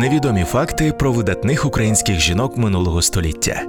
Невідомі 0.00 0.44
факти 0.44 0.92
про 0.92 1.12
видатних 1.12 1.66
українських 1.66 2.20
жінок 2.20 2.56
минулого 2.56 3.02
століття, 3.02 3.62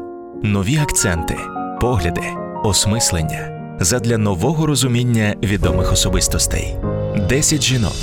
нові 0.43 0.77
акценти, 0.77 1.37
погляди, 1.81 2.21
осмислення 2.63 3.49
задля 3.79 4.17
нового 4.17 4.65
розуміння 4.65 5.35
відомих 5.43 5.91
особистостей. 5.91 6.75
10 7.29 7.63
жінок, 7.63 7.95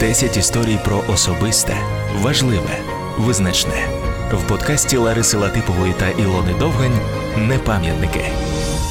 10 0.00 0.36
історій 0.36 0.78
про 0.84 1.00
особисте, 1.08 1.76
важливе, 2.22 2.78
визначне 3.18 3.88
в 4.32 4.48
подкасті 4.48 4.96
Лариси 4.96 5.36
Латипової 5.36 5.92
та 5.92 6.08
Ілони 6.08 6.54
Довгань 6.58 6.98
Непам'ятники 7.48 8.24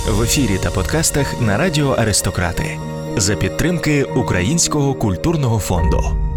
в 0.09 0.21
ефірі 0.21 0.57
та 0.63 0.71
подкастах 0.71 1.41
на 1.41 1.57
радіо 1.57 1.91
Аристократи 1.91 2.77
за 3.17 3.35
підтримки 3.35 4.03
Українського 4.03 4.93
культурного 4.93 5.59
фонду. 5.59 6.34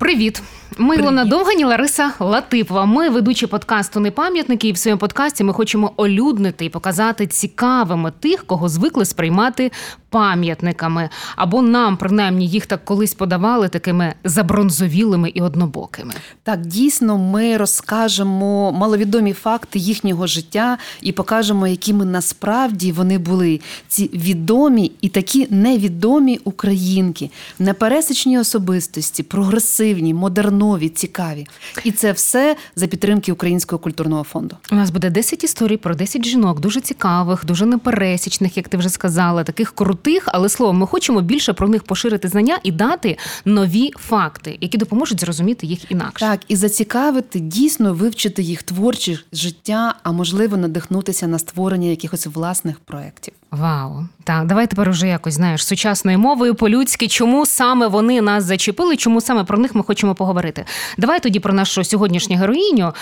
Привіт! 0.00 0.42
Ми 0.78 0.96
Ілона 0.96 1.24
Довгані, 1.24 1.64
Лариса 1.64 2.12
Латипова. 2.20 2.84
Ми 2.84 3.08
ведучі 3.08 3.46
подкасту 3.46 4.00
Непам'ятники, 4.00 4.68
і 4.68 4.72
в 4.72 4.78
своєму 4.78 4.98
подкасті 4.98 5.44
ми 5.44 5.52
хочемо 5.52 5.92
олюднити 5.96 6.64
і 6.64 6.68
показати 6.68 7.26
цікавими 7.26 8.12
тих, 8.20 8.46
кого 8.46 8.68
звикли 8.68 9.04
сприймати 9.04 9.70
пам'ятниками. 10.10 11.08
Або 11.36 11.62
нам, 11.62 11.96
принаймні, 11.96 12.48
їх 12.48 12.66
так 12.66 12.84
колись 12.84 13.14
подавали 13.14 13.68
такими 13.68 14.14
забронзовілими 14.24 15.28
і 15.28 15.42
однобокими. 15.42 16.14
Так, 16.42 16.60
дійсно, 16.66 17.18
ми 17.18 17.56
розкажемо 17.56 18.72
маловідомі 18.72 19.32
факти 19.32 19.78
їхнього 19.78 20.26
життя 20.26 20.78
і 21.00 21.12
покажемо, 21.12 21.66
якими 21.66 22.04
насправді 22.04 22.92
вони 22.92 23.18
були. 23.18 23.60
Ці 23.88 24.10
відомі 24.14 24.92
і 25.00 25.08
такі 25.08 25.46
невідомі 25.50 26.40
українки, 26.44 27.30
непересичні 27.58 28.38
особистості, 28.38 29.22
прогресивні, 29.22 30.14
модернові, 30.60 30.88
цікаві. 30.88 31.46
І 31.84 31.92
це 31.92 32.12
все 32.12 32.56
за 32.76 32.86
підтримки 32.86 33.32
Українського 33.32 33.78
культурного 33.78 34.24
фонду. 34.24 34.56
У 34.72 34.74
нас 34.74 34.90
буде 34.90 35.10
10 35.10 35.44
історій 35.44 35.76
про 35.76 35.94
10 35.94 36.24
жінок, 36.24 36.60
дуже 36.60 36.80
цікавих, 36.80 37.44
дуже 37.44 37.66
непересічних, 37.66 38.56
як 38.56 38.68
ти 38.68 38.76
вже 38.76 38.88
сказала, 38.88 39.44
таких 39.44 39.74
крутих, 39.74 40.24
але 40.26 40.48
словом, 40.48 40.78
ми 40.78 40.86
хочемо 40.86 41.20
більше 41.20 41.52
про 41.52 41.68
них 41.68 41.82
поширити 41.82 42.28
знання 42.28 42.58
і 42.62 42.72
дати 42.72 43.18
нові 43.44 43.90
факти, 43.96 44.58
які 44.60 44.78
допоможуть 44.78 45.20
зрозуміти 45.20 45.66
їх 45.66 45.90
інакше. 45.90 46.24
Так, 46.26 46.40
і 46.48 46.56
зацікавити, 46.56 47.40
дійсно 47.40 47.94
вивчити 47.94 48.42
їх 48.42 48.62
творче 48.62 49.18
життя, 49.32 49.94
а 50.02 50.12
можливо 50.12 50.56
надихнутися 50.56 51.26
на 51.26 51.38
створення 51.38 51.88
якихось 51.88 52.26
власних 52.26 52.80
проєктів. 52.80 53.34
Вау, 53.50 54.06
так 54.30 54.46
давай 54.46 54.66
тепер 54.66 54.88
уже 54.88 55.08
якось 55.08 55.34
знаєш 55.34 55.66
сучасною 55.66 56.18
мовою 56.18 56.54
по-людськи, 56.54 57.08
чому 57.08 57.46
саме 57.46 57.86
вони 57.86 58.20
нас 58.20 58.44
зачепили, 58.44 58.96
чому 58.96 59.20
саме 59.20 59.44
про 59.44 59.58
них 59.58 59.74
ми 59.74 59.82
хочемо 59.82 60.14
поговорити. 60.14 60.64
Давай 60.98 61.20
тоді 61.20 61.40
про 61.40 61.52
нашу 61.52 61.84
сьогоднішню 61.84 62.36
героїню. 62.36 62.92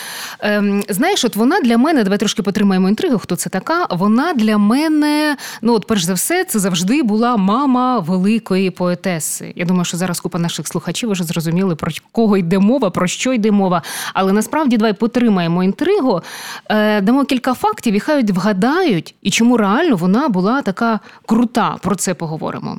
Ем, 0.40 0.82
Знаєш, 0.88 1.24
от 1.24 1.36
вона 1.36 1.60
для 1.60 1.78
мене, 1.78 2.04
давай 2.04 2.18
трошки 2.18 2.42
потримаємо 2.42 2.88
інтригу, 2.88 3.18
хто 3.18 3.36
це 3.36 3.50
така. 3.50 3.86
Вона 3.90 4.32
для 4.32 4.58
мене, 4.58 5.36
ну 5.62 5.74
от 5.74 5.86
перш 5.86 6.02
за 6.04 6.14
все, 6.14 6.44
це 6.44 6.58
завжди 6.58 7.02
була 7.02 7.36
мама 7.36 7.98
великої 7.98 8.70
поетеси. 8.70 9.52
Я 9.56 9.64
думаю, 9.64 9.84
що 9.84 9.96
зараз 9.96 10.20
купа 10.20 10.38
наших 10.38 10.68
слухачів 10.68 11.10
вже 11.10 11.24
зрозуміли, 11.24 11.76
про 11.76 11.90
кого 12.12 12.36
йде 12.36 12.58
мова, 12.58 12.90
про 12.90 13.06
що 13.06 13.32
йде 13.32 13.50
мова. 13.50 13.82
Але 14.14 14.32
насправді 14.32 14.76
давай 14.76 14.92
потримаємо 14.92 15.64
інтригу, 15.64 16.22
е, 16.70 17.00
дамо 17.00 17.24
кілька 17.24 17.54
фактів, 17.54 17.94
і 17.94 18.00
хай 18.00 18.32
вгадають, 18.32 19.14
і 19.22 19.30
чому 19.30 19.56
реально 19.56 19.96
вона 19.96 20.28
була 20.28 20.62
така 20.62 21.00
крута. 21.26 21.76
Про 21.82 21.94
це 21.94 22.14
поговоримо. 22.14 22.78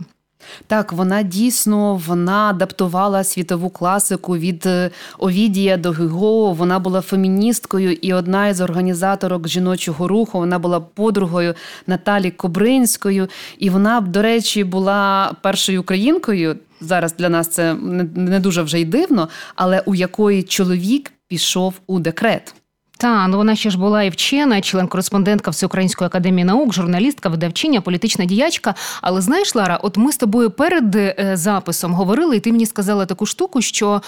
Так, 0.67 0.93
вона 0.93 1.23
дійсно 1.23 2.01
вона 2.07 2.49
адаптувала 2.49 3.23
світову 3.23 3.69
класику 3.69 4.37
від 4.37 4.65
е, 4.65 4.89
Овідія 5.17 5.77
до 5.77 5.91
Гюго. 5.91 6.53
Вона 6.53 6.79
була 6.79 7.01
феміністкою 7.01 7.91
і 7.91 8.13
одна 8.13 8.47
із 8.47 8.61
організаторок 8.61 9.47
жіночого 9.47 10.07
руху. 10.07 10.39
Вона 10.39 10.59
була 10.59 10.79
подругою 10.79 11.53
Наталі 11.87 12.31
Кобринською, 12.31 13.27
і 13.57 13.69
вона, 13.69 14.01
до 14.01 14.21
речі, 14.21 14.63
була 14.63 15.31
першою 15.41 15.81
українкою. 15.81 16.55
Зараз 16.81 17.15
для 17.15 17.29
нас 17.29 17.47
це 17.47 17.73
не 18.15 18.39
дуже 18.39 18.61
вже 18.61 18.79
й 18.81 18.85
дивно, 18.85 19.29
але 19.55 19.79
у 19.79 19.95
якої 19.95 20.43
чоловік 20.43 21.11
пішов 21.27 21.73
у 21.87 21.99
декрет. 21.99 22.55
Та 23.01 23.27
ну 23.27 23.37
вона 23.37 23.55
ще 23.55 23.69
ж 23.69 23.77
була 23.77 24.03
і 24.03 24.09
вчена, 24.09 24.61
член-кореспондентка 24.61 25.51
Всеукраїнської 25.51 26.05
академії 26.05 26.45
наук, 26.45 26.73
журналістка, 26.73 27.29
видавчиня, 27.29 27.81
політична 27.81 28.25
діячка. 28.25 28.75
Але 29.01 29.21
знаєш, 29.21 29.55
Лара, 29.55 29.79
от 29.83 29.97
ми 29.97 30.11
з 30.11 30.17
тобою 30.17 30.51
перед 30.51 30.95
е, 30.95 31.31
записом 31.33 31.93
говорили, 31.93 32.35
і 32.35 32.39
ти 32.39 32.51
мені 32.51 32.65
сказала 32.65 33.05
таку 33.05 33.25
штуку, 33.25 33.61
що 33.61 34.01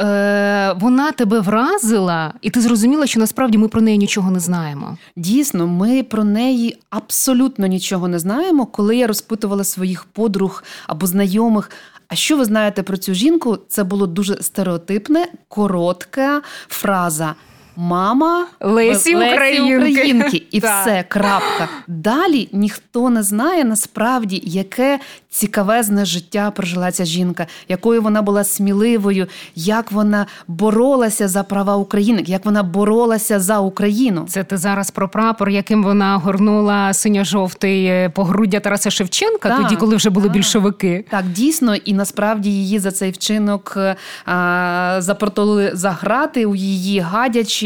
е, 0.00 0.72
вона 0.80 1.12
тебе 1.12 1.40
вразила, 1.40 2.32
і 2.42 2.50
ти 2.50 2.60
зрозуміла, 2.60 3.06
що 3.06 3.20
насправді 3.20 3.58
ми 3.58 3.68
про 3.68 3.80
неї 3.80 3.98
нічого 3.98 4.30
не 4.30 4.40
знаємо. 4.40 4.96
Дійсно, 5.16 5.66
ми 5.66 6.02
про 6.02 6.24
неї 6.24 6.78
абсолютно 6.90 7.66
нічого 7.66 8.08
не 8.08 8.18
знаємо. 8.18 8.66
Коли 8.66 8.96
я 8.96 9.06
розпитувала 9.06 9.64
своїх 9.64 10.04
подруг 10.04 10.64
або 10.86 11.06
знайомих. 11.06 11.70
А 12.08 12.14
що 12.14 12.36
ви 12.36 12.44
знаєте 12.44 12.82
про 12.82 12.96
цю 12.96 13.14
жінку? 13.14 13.58
Це 13.68 13.84
було 13.84 14.06
дуже 14.06 14.42
стереотипне, 14.42 15.26
коротка 15.48 16.42
фраза 16.68 17.34
мама 17.76 18.46
Лесі, 18.60 19.14
Лесі 19.14 19.34
Українки. 19.34 19.76
Українки. 19.76 20.42
І 20.50 20.58
все, 20.58 21.04
крапка. 21.08 21.68
Далі 21.86 22.48
ніхто 22.52 23.10
не 23.10 23.22
знає 23.22 23.64
насправді, 23.64 24.42
яке 24.44 25.00
цікавезне 25.30 26.04
життя 26.04 26.50
прожила 26.50 26.92
ця 26.92 27.04
жінка, 27.04 27.46
якою 27.68 28.02
вона 28.02 28.22
була 28.22 28.44
сміливою, 28.44 29.26
як 29.54 29.92
вона 29.92 30.26
боролася 30.48 31.28
за 31.28 31.42
права 31.42 31.76
України, 31.76 32.24
як 32.26 32.44
вона 32.44 32.62
боролася 32.62 33.40
за 33.40 33.58
Україну. 33.58 34.26
Це 34.28 34.44
ти 34.44 34.56
зараз 34.56 34.90
про 34.90 35.08
прапор, 35.08 35.50
яким 35.50 35.84
вона 35.84 36.16
горнула 36.16 36.92
синьо-жовтий 36.92 37.86
е, 37.86 38.08
погруддя 38.08 38.60
Тараса 38.60 38.90
Шевченка, 38.90 39.48
так, 39.48 39.62
тоді, 39.62 39.76
коли 39.76 39.96
вже 39.96 40.10
були 40.10 40.26
так. 40.26 40.32
більшовики. 40.32 41.04
Так, 41.10 41.24
дійсно, 41.28 41.74
і 41.74 41.92
насправді 41.92 42.50
її 42.50 42.78
за 42.78 42.90
цей 42.90 43.10
вчинок 43.10 43.74
е, 43.76 43.96
а, 44.26 44.96
запротолили 44.98 45.70
за 45.74 45.90
грати 45.90 46.46
у 46.46 46.54
її 46.54 47.00
гадячі. 47.00 47.63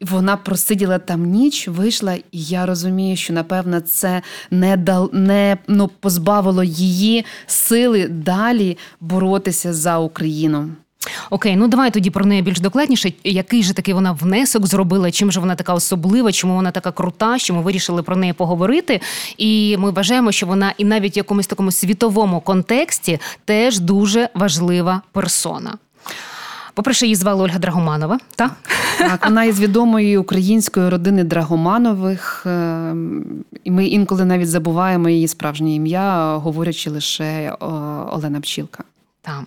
Вона 0.00 0.36
просиділа 0.36 0.98
там 0.98 1.24
ніч, 1.24 1.68
вийшла, 1.68 2.14
і 2.14 2.22
я 2.32 2.66
розумію, 2.66 3.16
що 3.16 3.32
напевно 3.32 3.80
це 3.80 4.22
не 4.50 4.76
дал, 4.76 5.10
не 5.12 5.56
ну, 5.68 5.90
позбавило 6.00 6.64
її 6.64 7.24
сили 7.46 8.08
далі 8.08 8.78
боротися 9.00 9.72
за 9.72 9.98
Україну. 9.98 10.68
Окей, 11.30 11.56
ну 11.56 11.68
давай 11.68 11.90
тоді 11.90 12.10
про 12.10 12.24
неї 12.24 12.42
більш 12.42 12.60
докладніше. 12.60 13.12
Який 13.24 13.62
же 13.62 13.74
такий 13.74 13.94
вона 13.94 14.12
внесок 14.12 14.66
зробила? 14.66 15.10
Чим 15.10 15.32
же 15.32 15.40
вона 15.40 15.54
така 15.54 15.74
особлива? 15.74 16.32
Чому 16.32 16.54
вона 16.54 16.70
така 16.70 16.92
крута? 16.92 17.38
Що 17.38 17.54
ми 17.54 17.62
вирішили 17.62 18.02
про 18.02 18.16
неї 18.16 18.32
поговорити? 18.32 19.00
І 19.38 19.76
ми 19.76 19.90
вважаємо, 19.90 20.32
що 20.32 20.46
вона 20.46 20.74
і 20.78 20.84
навіть 20.84 21.16
в 21.16 21.18
якомусь 21.18 21.46
такому 21.46 21.72
світовому 21.72 22.40
контексті 22.40 23.18
теж 23.44 23.78
дуже 23.78 24.28
важлива 24.34 25.02
персона. 25.12 25.74
По-перше, 26.76 27.06
її 27.06 27.14
звали 27.14 27.44
Ольга 27.44 27.58
Драгоманова. 27.58 28.18
так? 28.34 28.50
Так, 28.98 29.24
вона 29.24 29.44
із 29.44 29.60
відомої 29.60 30.18
української 30.18 30.88
родини 30.88 31.24
Драгоманових, 31.24 32.42
ем, 32.46 33.24
і 33.64 33.70
ми 33.70 33.86
інколи 33.86 34.24
навіть 34.24 34.48
забуваємо 34.48 35.08
її 35.08 35.28
справжнє 35.28 35.74
ім'я, 35.74 36.36
говорячи 36.36 36.90
лише 36.90 37.50
Олена 38.12 38.40
Пчілка. 38.40 38.84
Так. 39.26 39.44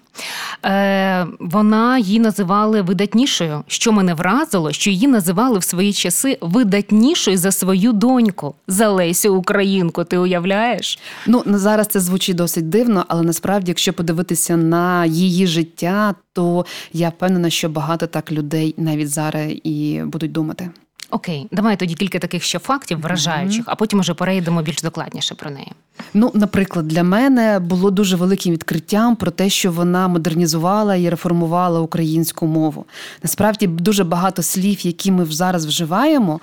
Е, 0.65 1.27
Вона 1.39 1.97
її 1.97 2.19
називали 2.19 2.81
видатнішою. 2.81 3.63
Що 3.67 3.91
мене 3.91 4.13
вразило, 4.13 4.71
що 4.71 4.89
її 4.89 5.07
називали 5.07 5.59
в 5.59 5.63
свої 5.63 5.93
часи 5.93 6.37
видатнішою 6.41 7.37
за 7.37 7.51
свою 7.51 7.93
доньку, 7.93 8.55
за 8.67 8.89
Лесю 8.89 9.35
Українку. 9.35 10.03
Ти 10.03 10.17
уявляєш? 10.17 10.99
Ну 11.27 11.43
зараз 11.45 11.87
це 11.87 11.99
звучить 11.99 12.35
досить 12.35 12.69
дивно, 12.69 13.05
але 13.07 13.23
насправді, 13.23 13.69
якщо 13.71 13.93
подивитися 13.93 14.57
на 14.57 15.05
її 15.05 15.47
життя, 15.47 16.15
то 16.33 16.65
я 16.93 17.09
впевнена, 17.09 17.49
що 17.49 17.69
багато 17.69 18.07
так 18.07 18.31
людей 18.31 18.75
навіть 18.77 19.09
зараз 19.09 19.51
і 19.63 20.01
будуть 20.05 20.31
думати. 20.31 20.69
Окей, 21.11 21.47
давай 21.51 21.77
тоді 21.77 21.93
кілька 21.93 22.19
таких 22.19 22.43
ще 22.43 22.59
фактів 22.59 23.01
вражаючих, 23.01 23.61
mm-hmm. 23.61 23.71
а 23.71 23.75
потім 23.75 23.99
уже 23.99 24.13
перейдемо 24.13 24.61
більш 24.61 24.81
докладніше 24.81 25.35
про 25.35 25.49
неї. 25.49 25.71
Ну, 26.13 26.31
наприклад, 26.33 26.87
для 26.87 27.03
мене 27.03 27.59
було 27.59 27.91
дуже 27.91 28.15
великим 28.15 28.53
відкриттям 28.53 29.15
про 29.15 29.31
те, 29.31 29.49
що 29.49 29.71
вона 29.71 30.07
модернізувала 30.07 30.95
і 30.95 31.09
реформувала 31.09 31.79
українську 31.79 32.47
мову. 32.47 32.85
Насправді 33.23 33.67
дуже 33.67 34.03
багато 34.03 34.43
слів, 34.43 34.85
які 34.85 35.11
ми 35.11 35.25
зараз 35.25 35.65
вживаємо, 35.65 36.39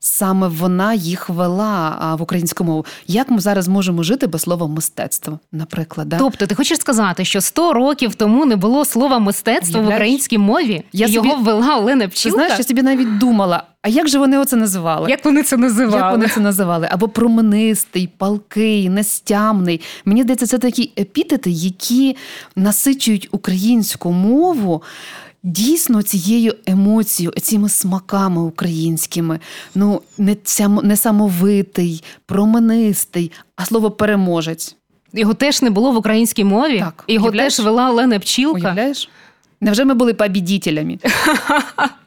саме 0.00 0.48
вона 0.48 0.94
їх 0.94 1.28
вела 1.28 2.14
в 2.18 2.22
українську 2.22 2.64
мову. 2.64 2.86
Як 3.06 3.30
ми 3.30 3.40
зараз 3.40 3.68
можемо 3.68 4.02
жити 4.02 4.26
без 4.26 4.42
слова 4.42 4.66
мистецтво, 4.66 5.38
наприклад? 5.52 6.08
Да? 6.08 6.18
Тобто, 6.18 6.46
ти 6.46 6.54
хочеш 6.54 6.78
сказати, 6.78 7.24
що 7.24 7.40
100 7.40 7.72
років 7.72 8.14
тому 8.14 8.46
не 8.46 8.56
було 8.56 8.84
слова 8.84 9.18
мистецтво 9.18 9.82
в 9.82 9.86
українській 9.86 10.38
мові? 10.38 10.84
Я 10.92 11.06
і 11.06 11.12
собі... 11.12 11.28
його 11.28 11.42
ввела 11.42 11.76
Олена 11.76 12.08
Пчілка? 12.08 12.38
Ти 12.38 12.44
знаєш, 12.44 12.58
я 12.58 12.64
собі 12.64 12.82
навіть 12.82 13.18
думала. 13.18 13.62
А 13.82 13.88
як 13.88 14.08
же 14.08 14.18
вони 14.18 14.38
оце 14.38 14.56
називали? 14.56 15.10
Як 15.10 15.24
вони 15.24 15.42
це 15.42 15.56
називали? 15.56 15.96
Як 15.96 16.12
вони 16.12 16.28
це 16.28 16.40
називали? 16.40 16.88
Або 16.90 17.08
променистий, 17.08 18.08
палкий, 18.18 18.88
нестямний. 18.88 19.80
Мені 20.04 20.22
здається, 20.22 20.46
це 20.46 20.58
такі 20.58 20.92
епітети, 20.98 21.50
які 21.50 22.16
насичують 22.56 23.28
українську 23.32 24.12
мову 24.12 24.82
дійсно 25.42 26.02
цією 26.02 26.54
емоцією, 26.66 27.32
цими 27.32 27.68
смаками 27.68 28.42
українськими. 28.42 29.40
Ну, 29.74 30.02
не 30.18 30.36
несамовитий, 30.82 32.04
променистий, 32.26 33.32
а 33.56 33.64
слово 33.64 33.90
переможець. 33.90 34.76
Його 35.12 35.34
теж 35.34 35.62
не 35.62 35.70
було 35.70 35.92
в 35.92 35.96
українській 35.96 36.44
мові. 36.44 36.78
Так, 36.78 37.04
Його 37.08 37.24
уявляєш? 37.26 37.56
теж 37.56 37.64
вела 37.66 37.90
Олена 37.90 38.18
Пчілка. 38.18 38.58
Уявляєш? 38.60 39.08
Невже 39.60 39.84
ми 39.84 39.94
були 39.94 40.14
побідітелями? 40.14 40.98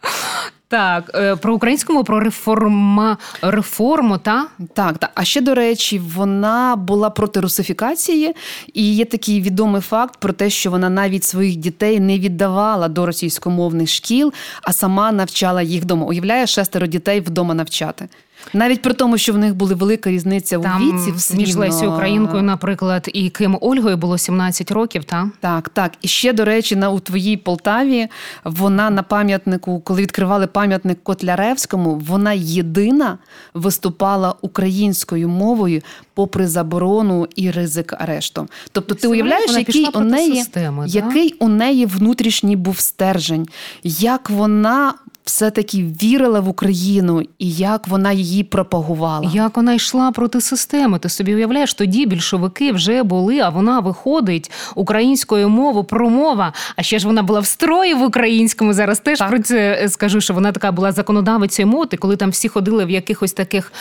Так, 0.73 1.11
е, 1.15 1.35
про 1.35 1.55
українську 1.55 1.93
мову, 1.93 2.05
про 2.05 2.19
реформа 2.19 3.17
реформу, 3.41 4.17
та 4.17 4.45
так, 4.73 4.97
так. 4.97 5.11
А 5.15 5.23
ще 5.23 5.41
до 5.41 5.55
речі, 5.55 5.99
вона 5.99 6.75
була 6.75 7.09
проти 7.09 7.39
русифікації, 7.39 8.35
і 8.73 8.95
є 8.95 9.05
такий 9.05 9.41
відомий 9.41 9.81
факт 9.81 10.19
про 10.19 10.33
те, 10.33 10.49
що 10.49 10.71
вона 10.71 10.89
навіть 10.89 11.23
своїх 11.23 11.55
дітей 11.55 11.99
не 11.99 12.19
віддавала 12.19 12.87
до 12.87 13.05
російськомовних 13.05 13.89
шкіл, 13.89 14.33
а 14.61 14.73
сама 14.73 15.11
навчала 15.11 15.61
їх 15.61 15.81
вдома. 15.81 16.05
Уявляє 16.05 16.47
шестеро 16.47 16.87
дітей 16.87 17.19
вдома 17.19 17.53
навчати. 17.53 18.07
Навіть 18.53 18.81
при 18.81 18.93
тому, 18.93 19.17
що 19.17 19.33
в 19.33 19.37
них 19.37 19.55
була 19.55 19.75
велика 19.75 20.09
різниця 20.09 20.59
Там 20.59 20.89
у 20.89 20.93
віці, 20.93 21.11
все 21.11 21.35
між 21.35 21.55
Лесі 21.55 21.85
Українкою, 21.85 22.43
наприклад, 22.43 23.09
і 23.13 23.29
Ким 23.29 23.57
Ольгою 23.61 23.97
було 23.97 24.17
17 24.17 24.71
років. 24.71 25.03
та 25.03 25.29
так, 25.39 25.69
так. 25.69 25.91
І 26.01 26.07
ще 26.07 26.33
до 26.33 26.45
речі, 26.45 26.75
на 26.75 26.89
у 26.89 26.99
твоїй 26.99 27.37
Полтаві 27.37 28.07
вона 28.43 28.89
на 28.89 29.03
пам'ятнику, 29.03 29.79
коли 29.79 30.01
відкривали 30.01 30.47
пам'ятник 30.47 31.03
Котляревському, 31.03 32.01
вона 32.07 32.33
єдина 32.33 33.17
виступала 33.53 34.35
українською 34.41 35.29
мовою 35.29 35.81
попри 36.13 36.47
заборону 36.47 37.27
і 37.35 37.51
ризик 37.51 37.93
арешту. 37.99 38.47
Тобто, 38.71 38.95
ти 38.95 39.07
уявляєш, 39.07 39.51
який 39.51 39.87
у 39.93 39.99
неї 39.99 40.35
системи, 40.35 40.85
який 40.87 41.33
у 41.39 41.47
неї 41.47 41.85
внутрішній 41.85 42.55
був 42.55 42.79
стержень, 42.79 43.47
як 43.83 44.29
вона 44.29 44.93
все-таки 45.25 45.77
вірила 45.77 46.39
в 46.39 46.47
Україну 46.47 47.21
і 47.39 47.51
як 47.51 47.87
вона 47.87 48.11
її 48.11 48.43
пропагувала. 48.43 49.31
Як 49.33 49.57
вона 49.57 49.73
йшла 49.73 50.11
проти 50.11 50.41
системи? 50.41 50.99
Ти 50.99 51.09
собі 51.09 51.35
уявляєш, 51.35 51.73
тоді 51.73 52.05
більшовики 52.05 52.71
вже 52.71 53.03
були, 53.03 53.39
а 53.39 53.49
вона 53.49 53.79
виходить 53.79 54.51
українською 54.75 55.49
мовою, 55.49 55.83
промова. 55.83 56.53
А 56.75 56.83
ще 56.83 56.99
ж 56.99 57.07
вона 57.07 57.23
була 57.23 57.39
в 57.39 57.45
строї 57.45 57.93
в 57.93 58.03
українському. 58.03 58.73
Зараз 58.73 58.99
теж 58.99 59.19
так. 59.19 59.29
про 59.29 59.39
це 59.39 59.79
е, 59.83 59.89
скажу, 59.89 60.21
що 60.21 60.33
вона 60.33 60.51
така 60.51 60.71
була 60.71 60.91
законодавицею 60.91 61.67
моти, 61.67 61.97
коли 61.97 62.15
там 62.15 62.29
всі 62.29 62.47
ходили 62.47 62.85
в 62.85 62.89
якихось 62.89 63.33
таких 63.33 63.73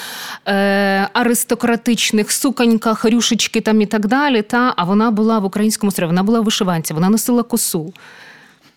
е, 0.48 1.08
аристократичних 1.12 2.32
суконьках, 2.32 3.04
рюшечки 3.04 3.60
там 3.60 3.80
і 3.80 3.86
так 3.86 4.06
далі. 4.06 4.42
Та 4.42 4.74
а 4.76 4.84
вона 4.84 5.10
була 5.10 5.38
в 5.38 5.44
українському 5.44 5.92
строї, 5.92 6.08
вона 6.08 6.22
була 6.22 6.40
в 6.40 6.44
вишиванці, 6.44 6.94
вона 6.94 7.08
носила 7.08 7.42
косу. 7.42 7.92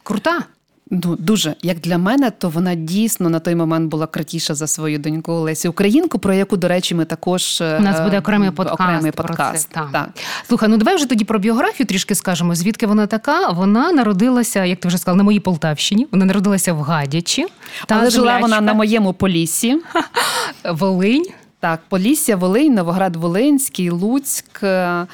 Крута. 0.03 0.54
Ну, 0.91 1.15
дуже 1.19 1.55
як 1.61 1.79
для 1.79 1.97
мене, 1.97 2.31
то 2.31 2.49
вона 2.49 2.75
дійсно 2.75 3.29
на 3.29 3.39
той 3.39 3.55
момент 3.55 3.89
була 3.89 4.07
крутіша 4.07 4.55
за 4.55 4.67
свою 4.67 4.99
доньку 4.99 5.31
Олесі 5.31 5.67
Українку, 5.67 6.19
про 6.19 6.33
яку, 6.33 6.57
до 6.57 6.67
речі, 6.67 6.95
ми 6.95 7.05
також 7.05 7.61
у 7.61 7.81
нас 7.81 8.01
буде 8.01 8.19
окремий 8.19 8.51
подкаст. 8.51 8.81
Окремий 8.81 9.11
подкаст. 9.11 9.69
Про 9.69 9.83
це, 9.83 9.89
так. 9.91 9.91
так. 9.91 10.23
Слухай, 10.47 10.69
ну 10.69 10.77
давай 10.77 10.95
вже 10.95 11.05
тоді 11.05 11.25
про 11.25 11.39
біографію 11.39 11.87
трішки 11.87 12.15
скажемо. 12.15 12.55
Звідки 12.55 12.87
вона 12.87 13.07
така? 13.07 13.49
Вона 13.49 13.91
народилася, 13.91 14.65
як 14.65 14.79
ти 14.79 14.87
вже 14.87 14.97
сказала, 14.97 15.17
на 15.17 15.23
моїй 15.23 15.39
Полтавщині. 15.39 16.07
Вона 16.11 16.25
народилася 16.25 16.73
в 16.73 16.81
Гадячі. 16.81 17.45
Та 17.85 17.95
Але 17.95 18.09
жила 18.09 18.39
вона 18.39 18.61
на 18.61 18.73
моєму 18.73 19.13
поліссі. 19.13 19.81
Волинь. 20.71 21.25
Так, 21.59 21.79
Полісся, 21.89 22.35
Волинь, 22.35 22.73
Новоград 22.73 23.15
Волинський, 23.15 23.89
Луцьк. 23.89 24.63
А, 24.63 25.05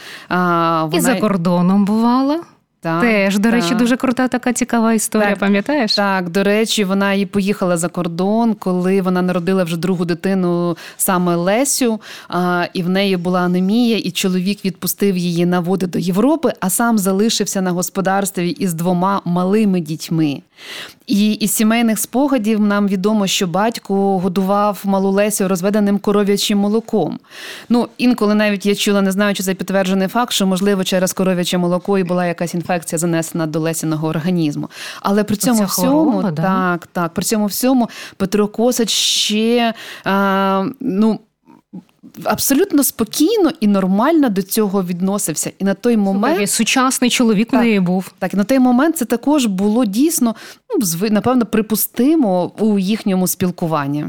вона... 0.84 0.98
І 0.98 1.02
за 1.02 1.16
кордоном 1.16 1.86
бувала. 1.86 2.40
Так, 2.84 3.02
Теж, 3.02 3.40
до 3.40 3.44
так. 3.50 3.54
речі, 3.54 3.76
дуже 3.76 3.98
крута 3.98 4.28
така 4.28 4.54
цікава 4.54 4.94
історія, 4.94 5.30
так, 5.30 5.40
пам'ятаєш? 5.40 5.96
Так, 5.96 6.30
до 6.30 6.44
речі, 6.44 6.84
вона 6.84 7.14
і 7.14 7.26
поїхала 7.26 7.78
за 7.78 7.88
кордон, 7.88 8.54
коли 8.54 9.02
вона 9.02 9.22
народила 9.22 9.64
вже 9.64 9.78
другу 9.78 10.06
дитину 10.06 10.78
саме 10.98 11.36
Лесю, 11.36 12.02
а, 12.30 12.66
і 12.74 12.84
в 12.84 12.90
неї 12.90 13.18
була 13.18 13.40
анемія, 13.40 13.98
і 13.98 14.12
чоловік 14.12 14.66
відпустив 14.66 15.18
її 15.18 15.46
на 15.46 15.60
води 15.60 15.88
до 15.88 16.00
Європи, 16.00 16.54
а 16.60 16.70
сам 16.70 16.98
залишився 16.98 17.62
на 17.62 17.72
господарстві 17.72 18.50
із 18.50 18.74
двома 18.74 19.22
малими 19.26 19.80
дітьми. 19.80 20.42
І 21.08 21.32
із 21.32 21.52
сімейних 21.52 22.00
спогадів 22.00 22.60
нам 22.60 22.88
відомо, 22.88 23.28
що 23.28 23.48
батько 23.48 24.20
годував 24.20 24.82
малу 24.84 25.12
Лесю 25.12 25.48
розведеним 25.48 26.00
коров'ячим 26.00 26.58
молоком. 26.58 27.20
Ну, 27.70 27.88
інколи 27.98 28.36
навіть 28.36 28.66
я 28.66 28.76
чула, 28.76 29.02
не 29.02 29.12
знаю, 29.12 29.36
чи 29.36 29.44
це 29.44 29.54
підтверджений 29.54 30.08
факт, 30.08 30.34
що 30.34 30.48
можливо 30.48 30.84
через 30.84 31.14
коров'яче 31.14 31.58
молоко 31.58 31.98
і 31.98 32.04
була 32.04 32.26
якась 32.26 32.54
інфекція 32.54 32.71
інфекція 32.72 33.00
занесена 33.00 33.48
до 33.48 33.60
лесіного 33.60 34.08
організму. 34.08 34.70
Але 35.02 35.24
при 35.24 35.36
цьому 35.36 35.66
всьому 35.66 36.12
хвороба, 36.12 36.32
так, 36.32 36.88
так, 36.88 37.14
при 37.14 37.24
цьому 37.24 37.46
всьому 37.46 37.90
Петро 38.18 38.48
Косач 38.48 38.90
ще 38.90 39.74
а, 40.04 40.66
ну. 40.80 41.20
Абсолютно 42.24 42.84
спокійно 42.84 43.52
і 43.60 43.68
нормально 43.68 44.30
до 44.30 44.42
цього 44.42 44.84
відносився. 44.84 45.52
І 45.60 45.64
на 45.64 45.74
той 45.74 45.98
момент 45.98 46.36
Слухай, 46.36 46.48
сучасний 46.48 47.10
чоловік 47.10 47.50
так, 47.50 47.62
неї 47.62 47.80
був. 47.80 48.12
Так, 48.20 48.34
і 48.34 48.38
на 48.38 48.44
той 48.44 48.60
момент 48.60 48.98
це 48.98 49.06
також 49.06 49.46
було 49.46 49.86
дійсно 49.86 50.36
ну, 50.70 51.10
напевно 51.10 51.46
припустимо 51.46 52.52
у 52.60 52.80
їхньому 52.80 53.28
спілкуванні. 53.28 54.06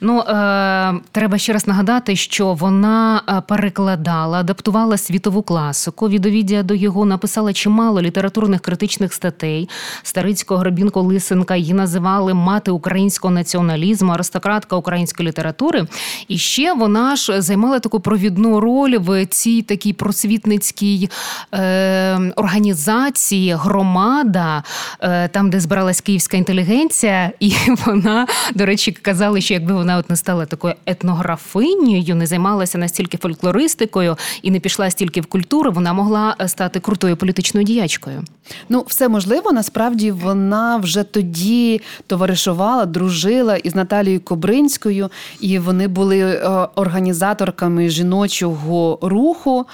Ну 0.00 0.20
е, 0.20 0.94
треба 1.12 1.38
ще 1.38 1.52
раз 1.52 1.66
нагадати, 1.66 2.16
що 2.16 2.54
вона 2.54 3.22
е, 3.28 3.42
перекладала, 3.48 4.38
адаптувала 4.38 4.96
світову 4.96 5.42
класику. 5.42 6.08
Від 6.08 6.26
Овідія 6.26 6.62
до 6.62 6.74
його 6.74 7.04
написала 7.04 7.52
чимало 7.52 8.02
літературних 8.02 8.60
критичних 8.60 9.14
статей. 9.14 9.68
Старицького 10.02 10.60
Грабінко 10.60 11.02
Лисенка 11.02 11.56
її 11.56 11.74
називали 11.74 12.34
мати 12.34 12.70
українського 12.70 13.34
націоналізму, 13.34 14.12
аристократка 14.12 14.76
української 14.76 15.28
літератури. 15.28 15.86
І 16.28 16.38
ще 16.38 16.72
вона 16.72 17.16
ж 17.16 17.42
займала 17.42 17.80
таку 17.80 18.00
провідну 18.00 18.60
роль 18.60 18.98
в 18.98 19.26
цій 19.26 19.62
такій 19.62 19.92
просвітницькій 19.92 21.10
е, 21.54 22.32
організації 22.36 23.52
громада, 23.52 24.62
е, 25.00 25.28
там 25.28 25.50
де 25.50 25.60
збиралась 25.60 26.00
київська 26.00 26.36
інтелігенція, 26.36 27.30
і 27.40 27.52
вона, 27.86 28.26
до 28.54 28.66
речі, 28.66 28.92
казали, 28.92 29.40
що 29.40 29.54
як 29.54 29.64
якби 29.68 29.78
вона 29.78 29.98
от 29.98 30.10
не 30.10 30.16
стала 30.16 30.46
такою 30.46 30.74
етнографинею, 30.86 32.16
не 32.16 32.26
займалася 32.26 32.78
настільки 32.78 33.18
фольклористикою 33.18 34.16
і 34.42 34.50
не 34.50 34.60
пішла 34.60 34.90
стільки 34.90 35.20
в 35.20 35.26
культуру, 35.26 35.72
вона 35.72 35.92
могла 35.92 36.36
е, 36.40 36.48
стати 36.48 36.80
крутою 36.80 37.16
політичною 37.16 37.66
діячкою. 37.66 38.24
Ну, 38.68 38.84
все 38.86 39.08
можливо. 39.08 39.52
Насправді 39.52 40.10
вона 40.10 40.76
вже 40.76 41.02
тоді 41.02 41.80
товаришувала, 42.06 42.86
дружила 42.86 43.56
із 43.56 43.74
Наталією 43.74 44.20
Кобринською, 44.20 45.10
і 45.40 45.58
вони 45.58 45.88
були 45.88 46.20
е, 46.20 46.48
організаторками 46.74 47.88
жіночого 47.88 48.98
руху. 49.02 49.66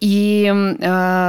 І 0.00 0.42
е, 0.44 0.56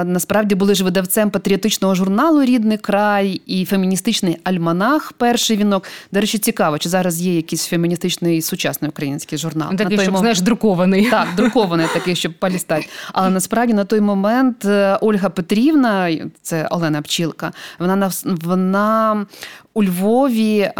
насправді 0.04 0.56
були 0.56 0.76
ж 0.76 0.84
видавцем 0.84 1.30
патріотичного 1.30 1.96
журналу 1.96 2.44
Рідний 2.44 2.78
край 2.78 3.42
і 3.46 3.66
феміністичний 3.66 4.38
альманах. 4.44 5.14
Перший 5.14 5.58
вінок. 5.58 5.84
До 6.12 6.20
речі, 6.20 6.38
цікаво, 6.38 6.78
чи 6.78 6.90
зараз 6.90 7.22
є 7.22 7.36
якийсь 7.36 7.66
феміністичний 7.66 8.42
сучасний 8.42 8.90
український 8.90 9.38
журнал. 9.38 9.70
Такий, 9.72 9.86
на 9.86 9.90
той 9.90 10.00
щоб, 10.00 10.14
мом... 10.14 10.20
знаєш, 10.20 10.42
друкований. 10.42 11.10
Так, 11.10 11.28
друкований 11.38 11.88
такий, 11.94 12.16
щоб 12.16 12.34
полістати. 12.34 12.88
Але 13.14 13.30
насправді 13.30 13.74
на 13.74 13.86
той 13.86 14.02
момент 14.02 14.66
е, 14.66 14.98
Ольга 15.02 15.30
Петрівна, 15.30 16.18
це 16.42 16.68
Олена 16.68 17.02
Пчілка, 17.02 17.52
вона 17.80 18.12
вона 18.26 19.26
у 19.74 19.84
Львові 19.84 20.60
е, 20.60 20.74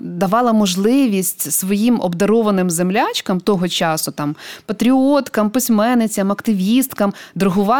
давала 0.00 0.52
можливість 0.52 1.52
своїм 1.52 2.00
обдарованим 2.00 2.70
землячкам 2.70 3.40
того 3.40 3.68
часу, 3.68 4.12
там 4.12 4.36
патріоткам, 4.66 5.50
письменницям, 5.50 6.32
активісткам 6.32 7.12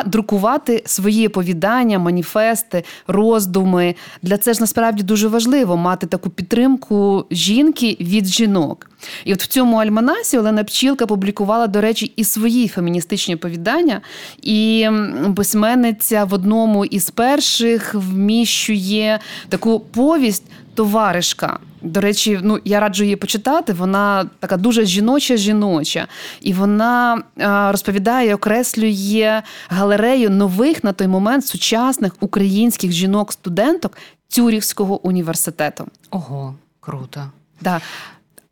друкувати 0.07 0.83
свої 0.87 1.27
оповідання, 1.27 1.99
маніфести, 1.99 2.85
роздуми. 3.07 3.95
Для 4.23 4.39
це 4.39 4.55
ж 4.55 4.61
насправді 4.61 5.03
дуже 5.03 5.29
важливо 5.29 5.77
мати 5.77 6.07
таку 6.07 6.31
підтримку 6.31 7.27
жінки 7.31 7.97
від 8.01 8.27
жінок. 8.27 8.91
І 9.25 9.33
от 9.33 9.43
в 9.43 9.47
цьому 9.47 9.77
альманасі 9.77 10.39
Олена 10.39 10.65
Пчілка 10.65 11.07
публікувала, 11.07 11.67
до 11.67 11.81
речі, 11.81 12.13
і 12.17 12.25
свої 12.25 12.69
феміністичні 12.69 13.35
оповідання. 13.35 14.01
І 14.43 14.89
письменниця 15.37 16.25
в 16.25 16.35
одному 16.35 16.85
із 16.85 17.11
перших 17.11 17.95
вміщує 17.95 19.21
таку 19.49 19.81
повість 19.81 20.40
товаришка. 20.75 21.59
До 21.83 22.01
речі, 22.01 22.41
ну 22.43 22.59
я 22.65 22.81
раджу 22.81 23.05
її 23.05 23.17
почитати. 23.17 23.73
Вона 23.73 24.31
така 24.41 24.57
дуже 24.57 24.85
жіноча, 24.85 25.37
жіноча, 25.37 26.07
і 26.41 26.53
вона 26.53 27.23
розповідає, 27.71 28.35
окреслює 28.35 29.43
галерею 29.69 30.31
нових 30.31 30.85
на 30.85 30.93
той 30.93 31.07
момент 31.07 31.47
сучасних 31.47 32.13
українських 32.21 32.93
жінок-студенток 32.93 33.97
Цюрівського 34.29 35.07
університету. 35.07 35.87
Ого, 36.11 36.55
круто. 36.81 37.31
Да. 37.61 37.81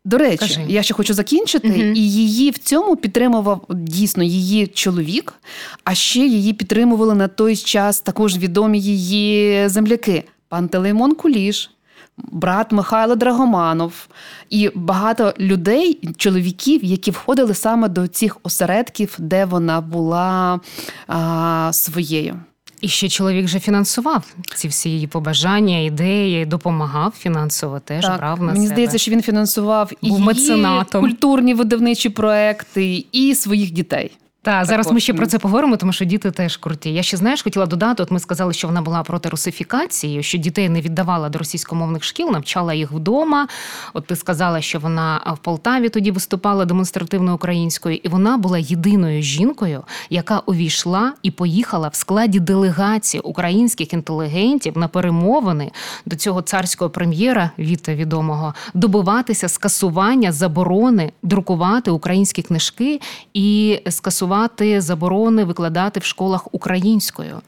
До 0.05 0.17
речі, 0.17 0.37
Кажи. 0.37 0.65
я 0.67 0.83
ще 0.83 0.93
хочу 0.93 1.13
закінчити, 1.13 1.69
угу. 1.69 1.77
і 1.77 1.99
її 1.99 2.51
в 2.51 2.57
цьому 2.57 2.95
підтримував 2.95 3.65
дійсно 3.69 4.23
її 4.23 4.67
чоловік, 4.67 5.33
а 5.83 5.95
ще 5.95 6.19
її 6.19 6.53
підтримували 6.53 7.15
на 7.15 7.27
той 7.27 7.55
час 7.55 8.01
також 8.01 8.37
відомі 8.37 8.79
її 8.79 9.67
земляки. 9.69 10.23
Пантелеймон 10.49 11.15
Куліш, 11.15 11.71
брат 12.31 12.71
Михайло 12.71 13.15
Драгоманов 13.15 14.07
і 14.49 14.71
багато 14.75 15.33
людей, 15.39 15.99
чоловіків, 16.17 16.83
які 16.83 17.11
входили 17.11 17.53
саме 17.53 17.89
до 17.89 18.07
цих 18.07 18.37
осередків, 18.43 19.15
де 19.19 19.45
вона 19.45 19.81
була 19.81 20.59
а, 21.07 21.69
своєю. 21.73 22.39
І 22.81 22.87
ще 22.87 23.09
чоловік 23.09 23.47
же 23.47 23.59
фінансував 23.59 24.23
ці 24.55 24.67
всі 24.67 24.89
її 24.89 25.07
побажання, 25.07 25.79
ідеї, 25.79 26.45
допомагав 26.45 27.13
фінансово 27.17 27.79
теж 27.79 28.05
так, 28.05 28.17
брав 28.17 28.39
на 28.39 28.45
мені 28.45 28.65
себе. 28.65 28.75
здається, 28.75 28.97
що 28.97 29.11
він 29.11 29.21
фінансував 29.21 29.91
і 30.01 30.09
Був 30.09 30.17
її 30.17 30.27
меценатом. 30.27 31.01
культурні 31.01 31.53
видавничі 31.53 32.09
проекти, 32.09 33.05
і 33.11 33.35
своїх 33.35 33.71
дітей. 33.71 34.11
Так, 34.41 34.65
зараз 34.65 34.85
Також, 34.85 34.93
ми 34.93 34.99
ще 34.99 35.13
про 35.13 35.27
це 35.27 35.39
поговоримо, 35.39 35.77
тому 35.77 35.93
що 35.93 36.05
діти 36.05 36.31
теж 36.31 36.57
круті. 36.57 36.93
Я 36.93 37.03
ще 37.03 37.17
знаєш, 37.17 37.43
хотіла 37.43 37.65
додати. 37.65 38.03
От 38.03 38.11
ми 38.11 38.19
сказали, 38.19 38.53
що 38.53 38.67
вона 38.67 38.81
була 38.81 39.03
проти 39.03 39.29
русифікації, 39.29 40.23
що 40.23 40.37
дітей 40.37 40.69
не 40.69 40.81
віддавала 40.81 41.29
до 41.29 41.39
російськомовних 41.39 42.03
шкіл, 42.03 42.31
навчала 42.31 42.73
їх 42.73 42.91
вдома. 42.91 43.47
От 43.93 44.05
ти 44.05 44.15
сказала, 44.15 44.61
що 44.61 44.79
вона 44.79 45.35
в 45.41 45.43
Полтаві 45.43 45.89
тоді 45.89 46.11
виступала 46.11 46.65
демонстративно 46.65 47.35
українською, 47.35 47.95
і 48.03 48.07
вона 48.07 48.37
була 48.37 48.57
єдиною 48.57 49.21
жінкою, 49.21 49.83
яка 50.09 50.39
увійшла 50.39 51.13
і 51.23 51.31
поїхала 51.31 51.87
в 51.87 51.95
складі 51.95 52.39
делегації 52.39 53.21
українських 53.21 53.93
інтелігентів 53.93 54.77
на 54.77 54.87
перемовини 54.87 55.71
до 56.05 56.15
цього 56.15 56.41
царського 56.41 56.89
прем'єра 56.89 57.51
Віта 57.59 57.95
відомого 57.95 58.53
добиватися 58.73 59.49
скасування 59.49 60.31
заборони 60.31 61.11
друкувати 61.23 61.91
українські 61.91 62.41
книжки 62.41 63.01
і 63.33 63.79
скасувати 63.89 64.28
заборони 64.81 65.43
викладати 65.43 65.99
в 65.99 66.03
школах 66.03 66.47
українською. 66.51 67.41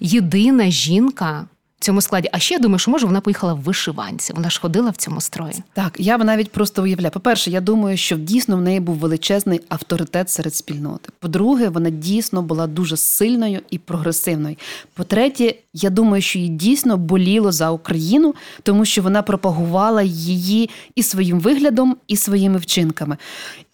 Єдина 0.00 0.70
жінка. 0.70 1.46
Цьому 1.84 2.00
складі, 2.00 2.28
а 2.32 2.38
ще 2.38 2.54
я 2.54 2.60
думаю, 2.60 2.78
що 2.78 2.90
може 2.90 3.06
вона 3.06 3.20
поїхала 3.20 3.54
в 3.54 3.60
вишиванці. 3.60 4.32
Вона 4.32 4.50
ж 4.50 4.60
ходила 4.60 4.90
в 4.90 4.96
цьому 4.96 5.20
строї. 5.20 5.54
Так, 5.72 5.96
я 5.98 6.18
навіть 6.18 6.52
просто 6.52 6.82
уявляю. 6.82 7.10
По-перше, 7.10 7.50
я 7.50 7.60
думаю, 7.60 7.96
що 7.96 8.16
дійсно 8.16 8.56
в 8.56 8.60
неї 8.60 8.80
був 8.80 8.96
величезний 8.96 9.60
авторитет 9.68 10.30
серед 10.30 10.54
спільноти. 10.54 11.10
По-друге, 11.18 11.68
вона 11.68 11.90
дійсно 11.90 12.42
була 12.42 12.66
дуже 12.66 12.96
сильною 12.96 13.60
і 13.70 13.78
прогресивною. 13.78 14.56
По-третє, 14.94 15.54
я 15.72 15.90
думаю, 15.90 16.22
що 16.22 16.38
їй 16.38 16.48
дійсно 16.48 16.96
боліло 16.96 17.52
за 17.52 17.70
Україну, 17.70 18.34
тому 18.62 18.84
що 18.84 19.02
вона 19.02 19.22
пропагувала 19.22 20.02
її 20.02 20.70
і 20.94 21.02
своїм 21.02 21.40
виглядом, 21.40 21.96
і 22.08 22.16
своїми 22.16 22.58
вчинками. 22.58 23.16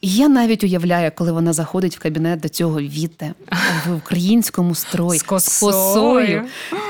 Я 0.02 0.28
навіть 0.28 0.64
уявляю, 0.64 1.12
коли 1.14 1.32
вона 1.32 1.52
заходить 1.52 1.96
в 1.96 1.98
кабінет 1.98 2.40
до 2.40 2.48
цього 2.48 2.80
віте 2.80 3.34
в 3.86 3.96
українському 3.96 4.74
строї 4.74 5.18
З 5.18 5.22
косою. 5.22 6.42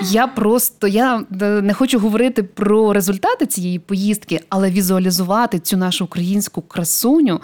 Я 0.02 0.26
просто 0.26 0.88
я 0.88 1.24
е, 1.42 1.44
не 1.44 1.74
хочу 1.74 1.98
говорити 1.98 2.42
про 2.42 2.92
результати 2.92 3.46
цієї 3.46 3.78
поїздки, 3.78 4.40
але 4.48 4.70
візуалізувати 4.70 5.58
цю 5.58 5.76
нашу 5.76 6.04
українську 6.04 6.62
красуню. 6.62 7.40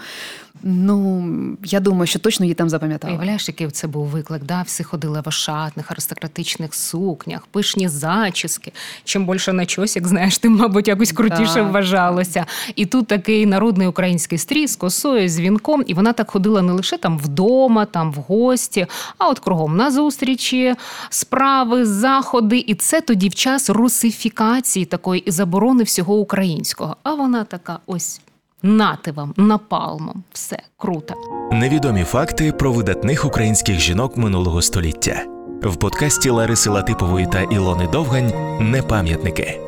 Ну 0.63 1.27
я 1.63 1.79
думаю, 1.79 2.07
що 2.07 2.19
точно 2.19 2.45
її 2.45 2.55
там 2.55 2.69
запам'ятали. 2.69 3.13
Уявляєш, 3.13 3.47
який 3.47 3.67
це 3.67 3.87
був 3.87 4.05
виклик? 4.05 4.43
Да? 4.43 4.61
Всі 4.61 4.83
ходили 4.83 5.21
в 5.21 5.27
ошатних, 5.27 5.91
аристократичних 5.91 6.75
сукнях, 6.75 7.47
пишні 7.47 7.89
зачіски. 7.89 8.71
Чим 9.03 9.27
більше 9.27 9.53
начосик, 9.53 10.07
знаєш, 10.07 10.37
тим, 10.37 10.55
мабуть, 10.55 10.87
якось 10.87 11.11
крутіше 11.11 11.53
Так. 11.53 11.73
вважалося. 11.73 12.45
І 12.75 12.85
тут 12.85 13.07
такий 13.07 13.45
народний 13.45 13.87
український 13.87 14.37
стрій 14.37 14.67
з 14.67 14.75
косою, 14.75 15.29
з 15.29 15.39
вінком. 15.39 15.83
І 15.87 15.93
вона 15.93 16.13
так 16.13 16.31
ходила 16.31 16.61
не 16.61 16.73
лише 16.73 16.97
там 16.97 17.17
вдома, 17.19 17.85
там 17.85 18.11
в 18.11 18.15
гості, 18.15 18.87
а 19.17 19.29
от 19.29 19.39
кругом 19.39 19.77
на 19.77 19.91
зустрічі, 19.91 20.75
справи, 21.09 21.85
заходи. 21.85 22.57
І 22.57 22.75
це 22.75 23.01
тоді 23.01 23.29
в 23.29 23.35
час 23.35 23.69
русифікації 23.69 24.85
такої 24.85 25.21
і 25.21 25.31
заборони 25.31 25.83
всього 25.83 26.15
українського. 26.15 26.97
А 27.03 27.13
вона 27.13 27.43
така 27.43 27.79
ось. 27.85 28.21
Нати 28.67 29.11
вам 29.11 29.33
напалмом, 29.37 30.23
все 30.33 30.59
круто. 30.77 31.13
Невідомі 31.51 32.03
факти 32.03 32.51
про 32.51 32.71
видатних 32.71 33.25
українських 33.25 33.79
жінок 33.79 34.17
минулого 34.17 34.61
століття 34.61 35.23
в 35.63 35.75
подкасті 35.75 36.29
Лариси 36.29 36.69
Латипової 36.69 37.25
та 37.25 37.41
Ілони 37.41 37.87
Довгань 37.87 38.31
Непам'ятники. 38.59 39.59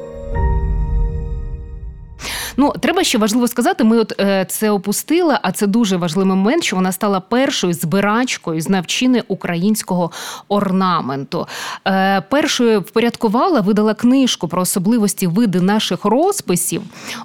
Ну, 2.59 2.73
треба 2.79 3.03
ще 3.03 3.17
важливо 3.17 3.47
сказати, 3.47 3.83
ми 3.83 3.99
от 3.99 4.13
е, 4.19 4.45
це 4.49 4.71
опустили, 4.71 5.37
а 5.41 5.51
це 5.51 5.67
дуже 5.67 5.97
важливий 5.97 6.35
момент, 6.35 6.63
що 6.63 6.75
вона 6.75 6.91
стала 6.91 7.19
першою 7.19 7.73
збирачкою 7.73 8.61
з 8.61 8.69
навчини 8.69 9.23
українського 9.27 10.11
орнаменту. 10.47 11.47
Е, 11.87 12.21
першою 12.21 12.79
впорядкувала, 12.79 13.61
видала 13.61 13.93
книжку 13.93 14.47
про 14.47 14.61
особливості 14.61 15.27
види 15.27 15.61
наших 15.61 16.05
розписів, 16.05 16.81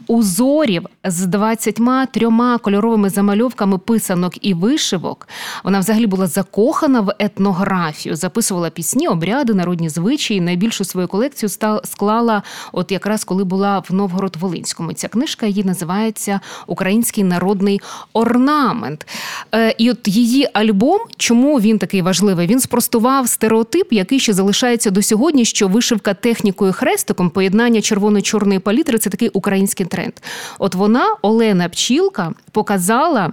узорів 0.06 0.86
з 1.04 1.26
23 1.26 2.58
кольоровими 2.62 3.10
замальовками 3.10 3.78
писанок 3.78 4.32
і 4.40 4.54
вишивок. 4.54 5.28
Вона 5.64 5.78
взагалі 5.78 6.06
була 6.06 6.26
закохана 6.26 7.00
в 7.00 7.14
етнографію, 7.18 8.16
записувала 8.16 8.70
пісні, 8.70 9.08
обряди, 9.08 9.54
народні 9.54 9.88
звичаї. 9.88 10.40
Найбільшу 10.40 10.84
свою 10.84 11.08
колекцію 11.08 11.48
склала, 11.84 12.42
от 12.72 12.92
якраз 12.92 13.24
коли 13.24 13.44
була 13.44 13.78
в 13.78 13.94
Новгород-Волинському. 13.94 14.94
Ця 14.94 15.08
книжка 15.08 15.23
її 15.46 15.64
називається 15.64 16.40
Український 16.66 17.24
народний 17.24 17.80
орнамент. 18.12 19.06
Е, 19.54 19.74
І 19.78 19.90
от 19.90 20.08
її 20.08 20.48
альбом, 20.52 21.00
чому 21.16 21.60
він 21.60 21.78
такий 21.78 22.02
важливий? 22.02 22.46
Він 22.46 22.60
спростував 22.60 23.28
стереотип, 23.28 23.92
який 23.92 24.20
ще 24.20 24.32
залишається 24.32 24.90
до 24.90 25.02
сьогодні, 25.02 25.44
що 25.44 25.68
вишивка 25.68 26.14
технікою 26.14 26.72
хрестиком, 26.72 27.30
поєднання 27.30 27.80
червоно-чорної 27.80 28.58
палітри 28.58 28.98
це 28.98 29.10
такий 29.10 29.28
український 29.28 29.86
тренд. 29.86 30.12
От 30.58 30.74
вона, 30.74 31.16
Олена 31.22 31.68
Пчілка, 31.68 32.32
показала. 32.52 33.30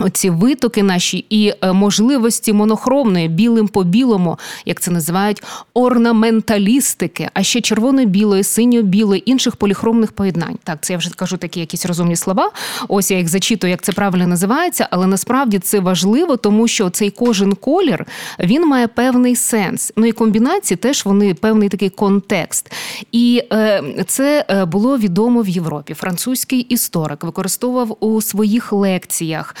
Оці 0.00 0.30
витоки 0.30 0.82
наші 0.82 1.26
і 1.30 1.52
е, 1.62 1.72
можливості 1.72 2.52
монохромної 2.52 3.28
білим 3.28 3.68
по 3.68 3.84
білому, 3.84 4.38
як 4.66 4.80
це 4.80 4.90
називають, 4.90 5.42
орнаменталістики, 5.74 7.28
а 7.34 7.42
ще 7.42 7.60
червоно-білої, 7.60 8.42
синьо-білої, 8.42 9.30
інших 9.30 9.56
поліхромних 9.56 10.12
поєднань. 10.12 10.58
Так, 10.64 10.78
це 10.80 10.92
я 10.92 10.98
вже 10.98 11.10
кажу 11.10 11.36
такі 11.36 11.60
якісь 11.60 11.86
розумні 11.86 12.16
слова. 12.16 12.50
Ось 12.88 13.10
я 13.10 13.18
їх 13.18 13.28
зачитую, 13.28 13.70
як 13.70 13.82
це 13.82 13.92
правильно 13.92 14.26
називається, 14.26 14.88
але 14.90 15.06
насправді 15.06 15.58
це 15.58 15.80
важливо, 15.80 16.36
тому 16.36 16.68
що 16.68 16.90
цей 16.90 17.10
кожен 17.10 17.54
колір 17.54 18.06
він 18.38 18.66
має 18.66 18.88
певний 18.88 19.36
сенс. 19.36 19.92
Ну 19.96 20.06
і 20.06 20.12
комбінації 20.12 20.78
теж 20.78 21.04
вони 21.04 21.34
певний 21.34 21.68
такий 21.68 21.90
контекст. 21.90 22.72
І 23.12 23.42
е, 23.52 23.82
це 24.06 24.44
е, 24.48 24.64
було 24.64 24.98
відомо 24.98 25.42
в 25.42 25.48
Європі. 25.48 25.94
Французький 25.94 26.60
історик 26.60 27.24
використовував 27.24 27.96
у 28.00 28.22
своїх 28.22 28.72
лекціях 28.72 29.54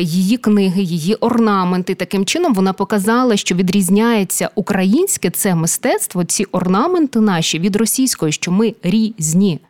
її 0.00 0.36
книги, 0.36 0.82
її 0.82 1.14
орнаменти. 1.14 1.94
Таким 1.94 2.26
чином 2.26 2.54
вона 2.54 2.72
показала, 2.72 3.36
що 3.36 3.54
відрізняється 3.54 4.50
українське 4.54 5.30
це 5.30 5.54
мистецтво, 5.54 6.24
ці 6.24 6.44
орнаменти 6.44 7.20
наші 7.20 7.58
від 7.58 7.76
російської, 7.76 8.32
що 8.32 8.52
ми 8.52 8.74
різні. 8.82 9.60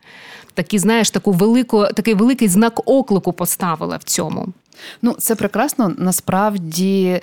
Такі, 0.54 0.78
знаєш, 0.78 1.10
таку 1.10 1.32
велику, 1.32 1.86
такий 1.94 2.14
великий 2.14 2.48
знак 2.48 2.90
оклику 2.90 3.32
поставила 3.32 3.96
в 3.96 4.02
цьому. 4.02 4.48
Ну, 5.02 5.12
це 5.12 5.34
прекрасно. 5.34 5.94
Насправді, 5.98 7.20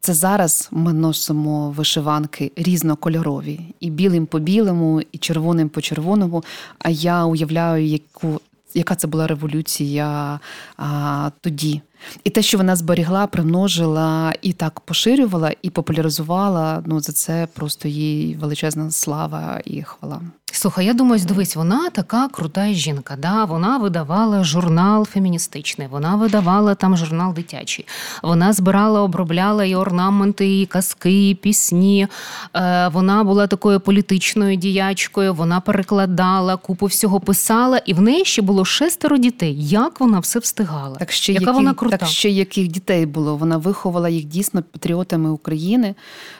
це 0.00 0.14
зараз 0.14 0.68
ми 0.70 0.92
носимо 0.92 1.70
вишиванки 1.70 2.52
різнокольорові, 2.56 3.60
і 3.80 3.90
білим 3.90 4.26
по 4.26 4.38
білому, 4.38 5.02
і 5.12 5.18
червоним 5.18 5.68
по 5.68 5.80
червоному. 5.80 6.44
А 6.78 6.90
я 6.90 7.24
уявляю, 7.24 7.86
яку. 7.86 8.40
Яка 8.74 8.94
це 8.94 9.06
була 9.06 9.26
революція 9.26 10.40
а, 10.76 11.30
тоді? 11.40 11.80
І 12.24 12.30
те, 12.30 12.42
що 12.42 12.58
вона 12.58 12.76
зберігла, 12.76 13.26
примножила 13.26 14.32
і 14.42 14.52
так 14.52 14.80
поширювала, 14.80 15.52
і 15.62 15.70
популяризувала. 15.70 16.82
Ну 16.86 17.00
за 17.00 17.12
це 17.12 17.48
просто 17.54 17.88
їй 17.88 18.34
величезна 18.34 18.90
слава 18.90 19.60
і 19.64 19.82
хвала. 19.82 20.20
Слухай, 20.56 20.86
я 20.86 20.94
думаю, 20.94 21.22
дивись, 21.28 21.56
вона 21.56 21.90
така 21.90 22.28
крута 22.28 22.72
жінка. 22.72 23.16
Да? 23.18 23.44
Вона 23.44 23.78
видавала 23.78 24.44
журнал 24.44 25.06
феміністичний, 25.06 25.88
вона 25.90 26.16
видавала 26.16 26.74
там 26.74 26.96
журнал 26.96 27.34
дитячий. 27.34 27.86
Вона 28.22 28.52
збирала, 28.52 29.02
обробляла 29.02 29.64
і 29.64 29.74
орнаменти, 29.74 30.60
і 30.60 30.66
казки, 30.66 31.30
і 31.30 31.34
пісні. 31.34 32.08
Е, 32.56 32.88
Вона 32.88 33.24
була 33.24 33.46
такою 33.46 33.80
політичною 33.80 34.56
діячкою, 34.56 35.34
вона 35.34 35.60
перекладала, 35.60 36.56
купу 36.56 36.86
всього 36.86 37.20
писала, 37.20 37.78
і 37.78 37.94
в 37.94 38.00
неї 38.00 38.24
ще 38.24 38.42
було 38.42 38.64
шестеро 38.64 39.18
дітей. 39.18 39.56
Як 39.58 40.00
вона 40.00 40.18
все 40.18 40.38
встигала? 40.38 40.96
Так 40.96 41.12
ще 41.12 41.32
Яка 41.32 41.42
який, 41.42 41.54
вона 41.54 41.74
крута 41.74 41.96
Так 41.96 42.08
ще 42.08 42.30
яких 42.30 42.68
дітей 42.68 43.06
було? 43.06 43.36
Вона 43.36 43.56
виховала 43.56 44.08
їх 44.08 44.24
дійсно 44.24 44.62
патріотами 44.62 45.30
України. 45.30 45.94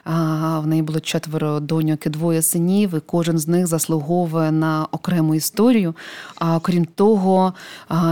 А, 0.05 0.59
В 0.59 0.67
неї 0.67 0.83
було 0.83 1.01
четверо 1.01 1.61
доньок 1.61 2.07
і 2.07 2.11
двоє 2.11 2.43
синів, 2.43 2.95
і 2.95 3.01
кожен 3.07 3.39
з 3.39 3.49
них 3.49 3.67
заслуговує 4.05 4.53
на 4.53 4.87
окрему 4.91 5.35
історію. 5.35 5.95
А 6.37 6.59
крім 6.61 6.85
того, 6.85 7.55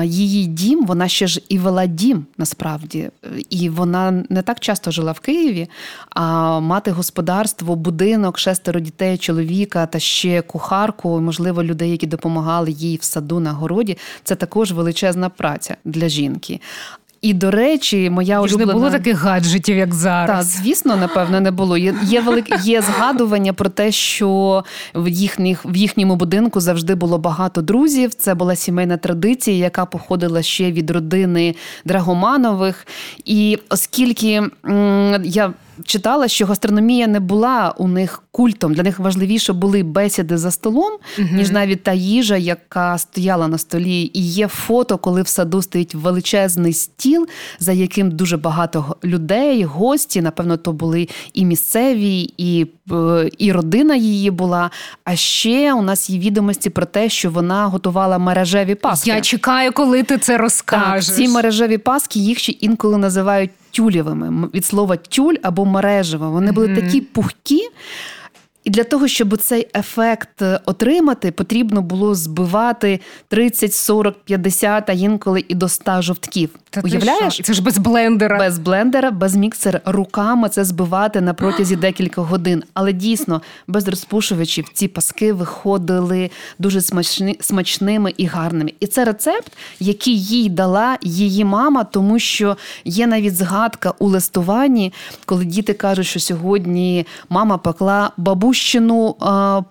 її 0.04 0.46
дім, 0.46 0.86
вона 0.86 1.08
ще 1.08 1.26
ж 1.26 1.42
і 1.48 1.58
вела 1.58 1.86
дім 1.86 2.26
насправді. 2.38 3.10
І 3.50 3.68
вона 3.68 4.24
не 4.28 4.42
так 4.42 4.60
часто 4.60 4.90
жила 4.90 5.12
в 5.12 5.20
Києві, 5.20 5.68
а 6.10 6.60
мати 6.60 6.90
господарство, 6.90 7.76
будинок, 7.76 8.38
шестеро 8.38 8.80
дітей, 8.80 9.18
чоловіка 9.18 9.86
та 9.86 9.98
ще 9.98 10.42
кухарку, 10.42 11.20
можливо, 11.20 11.64
людей, 11.64 11.90
які 11.90 12.06
допомагали 12.06 12.70
їй 12.70 12.96
в 12.96 13.02
саду 13.02 13.40
на 13.40 13.52
городі. 13.52 13.98
Це 14.24 14.34
також 14.34 14.72
величезна 14.72 15.28
праця 15.28 15.76
для 15.84 16.08
жінки. 16.08 16.60
І 17.22 17.34
до 17.34 17.50
речі, 17.50 18.10
моя 18.10 18.34
І 18.36 18.38
улюблена... 18.38 18.66
не 18.66 18.72
було 18.72 18.90
таких 18.90 19.18
гаджетів, 19.18 19.76
як 19.76 19.94
зараз. 19.94 20.36
Так, 20.54 20.62
звісно, 20.64 20.96
напевно, 20.96 21.40
не 21.40 21.50
було. 21.50 21.76
Є 21.76 21.94
є 22.02 22.20
велик... 22.20 22.46
є 22.64 22.82
згадування 22.82 23.52
про 23.52 23.68
те, 23.68 23.92
що 23.92 24.64
в 24.94 25.08
їхніх 25.08 25.64
в 25.64 25.76
їхньому 25.76 26.16
будинку 26.16 26.60
завжди 26.60 26.94
було 26.94 27.18
багато 27.18 27.62
друзів. 27.62 28.14
Це 28.14 28.34
була 28.34 28.56
сімейна 28.56 28.96
традиція, 28.96 29.56
яка 29.56 29.84
походила 29.86 30.42
ще 30.42 30.72
від 30.72 30.90
родини 30.90 31.54
Драгоманових. 31.84 32.86
І 33.24 33.58
оскільки 33.68 34.42
м- 34.66 35.22
я 35.24 35.52
читала, 35.84 36.28
що 36.28 36.46
гастрономія 36.46 37.06
не 37.06 37.20
була 37.20 37.74
у 37.78 37.88
них 37.88 38.22
культом. 38.30 38.74
Для 38.74 38.82
них 38.82 38.98
важливіше 38.98 39.52
були 39.52 39.82
бесіди 39.82 40.38
за 40.38 40.50
столом, 40.50 40.92
uh 41.18 41.34
ніж 41.34 41.50
навіть 41.50 41.82
та 41.82 41.92
їжа, 41.92 42.36
яка 42.36 42.98
стояла 42.98 43.48
на 43.48 43.58
столі. 43.58 44.10
І 44.14 44.22
є 44.22 44.48
фото, 44.48 44.98
коли 44.98 45.22
в 45.22 45.28
саду 45.28 45.62
стоїть 45.62 45.94
величезний 45.94 46.72
стіл, 46.72 47.28
за 47.58 47.72
яким 47.72 48.10
дуже 48.10 48.36
багато 48.36 48.96
людей, 49.04 49.64
гості. 49.64 50.20
Напевно, 50.20 50.56
то 50.56 50.72
були 50.72 51.08
і 51.32 51.44
місцеві, 51.44 52.34
і 52.38 52.66
е, 52.92 53.30
і 53.38 53.52
родина 53.52 53.94
її 53.94 54.30
була. 54.30 54.70
А 55.04 55.16
ще 55.16 55.72
у 55.74 55.82
нас 55.82 56.10
є 56.10 56.18
відомості 56.18 56.70
про 56.70 56.86
те, 56.86 57.08
що 57.08 57.30
вона 57.30 57.66
готувала 57.66 58.18
мережеві 58.18 58.74
паски. 58.74 59.10
Я 59.10 59.20
чекаю, 59.20 59.72
коли 59.72 60.02
ти 60.02 60.18
це 60.18 60.38
розкажеш. 60.38 61.06
Так, 61.06 61.16
Ці 61.16 61.28
мережеві 61.28 61.78
паски 61.78 62.18
їх 62.18 62.38
ще 62.38 62.52
інколи 62.52 62.98
називають 62.98 63.50
тюлєвими 63.72 64.48
від 64.54 64.64
слова 64.64 64.96
тюль 64.96 65.34
або 65.42 65.64
мережево. 65.64 66.30
Вони 66.30 66.52
були 66.52 66.68
такі 66.68 67.00
пухкі. 67.00 67.68
І 68.64 68.70
для 68.70 68.84
того, 68.84 69.08
щоб 69.08 69.36
цей 69.36 69.68
ефект 69.74 70.42
е, 70.42 70.60
отримати, 70.66 71.32
потрібно 71.32 71.82
було 71.82 72.14
збивати 72.14 73.00
30, 73.28 73.74
40, 73.74 74.14
50, 74.24 74.90
а 74.90 74.92
інколи 74.92 75.44
і 75.48 75.54
до 75.54 75.68
100 75.68 76.02
жовтків. 76.02 76.50
Та 76.72 76.80
Уявляєш? 76.80 77.40
Це 77.44 77.52
ж 77.52 77.62
без 77.62 77.78
блендера. 77.78 78.38
Без 78.38 78.58
блендера, 78.58 79.10
без 79.10 79.36
міксера, 79.36 79.80
руками 79.84 80.48
це 80.48 80.64
збивати 80.64 81.20
на 81.20 81.34
протязі 81.34 81.76
декілька 81.76 82.22
годин. 82.22 82.62
Але 82.74 82.92
дійсно, 82.92 83.42
без 83.66 83.88
розпушувачів 83.88 84.68
ці 84.74 84.88
паски 84.88 85.32
виходили 85.32 86.30
дуже 86.58 86.80
смачні, 86.80 87.36
смачними 87.40 88.14
і 88.16 88.26
гарними. 88.26 88.72
І 88.80 88.86
це 88.86 89.04
рецепт, 89.04 89.52
який 89.80 90.20
їй 90.20 90.48
дала 90.48 90.98
її 91.02 91.44
мама, 91.44 91.84
тому 91.84 92.18
що 92.18 92.56
є 92.84 93.06
навіть 93.06 93.36
згадка 93.36 93.94
у 93.98 94.08
листуванні, 94.08 94.92
коли 95.24 95.44
діти 95.44 95.74
кажуть, 95.74 96.06
що 96.06 96.20
сьогодні 96.20 97.06
мама 97.28 97.58
пекла 97.58 98.10
бабущину 98.16 99.16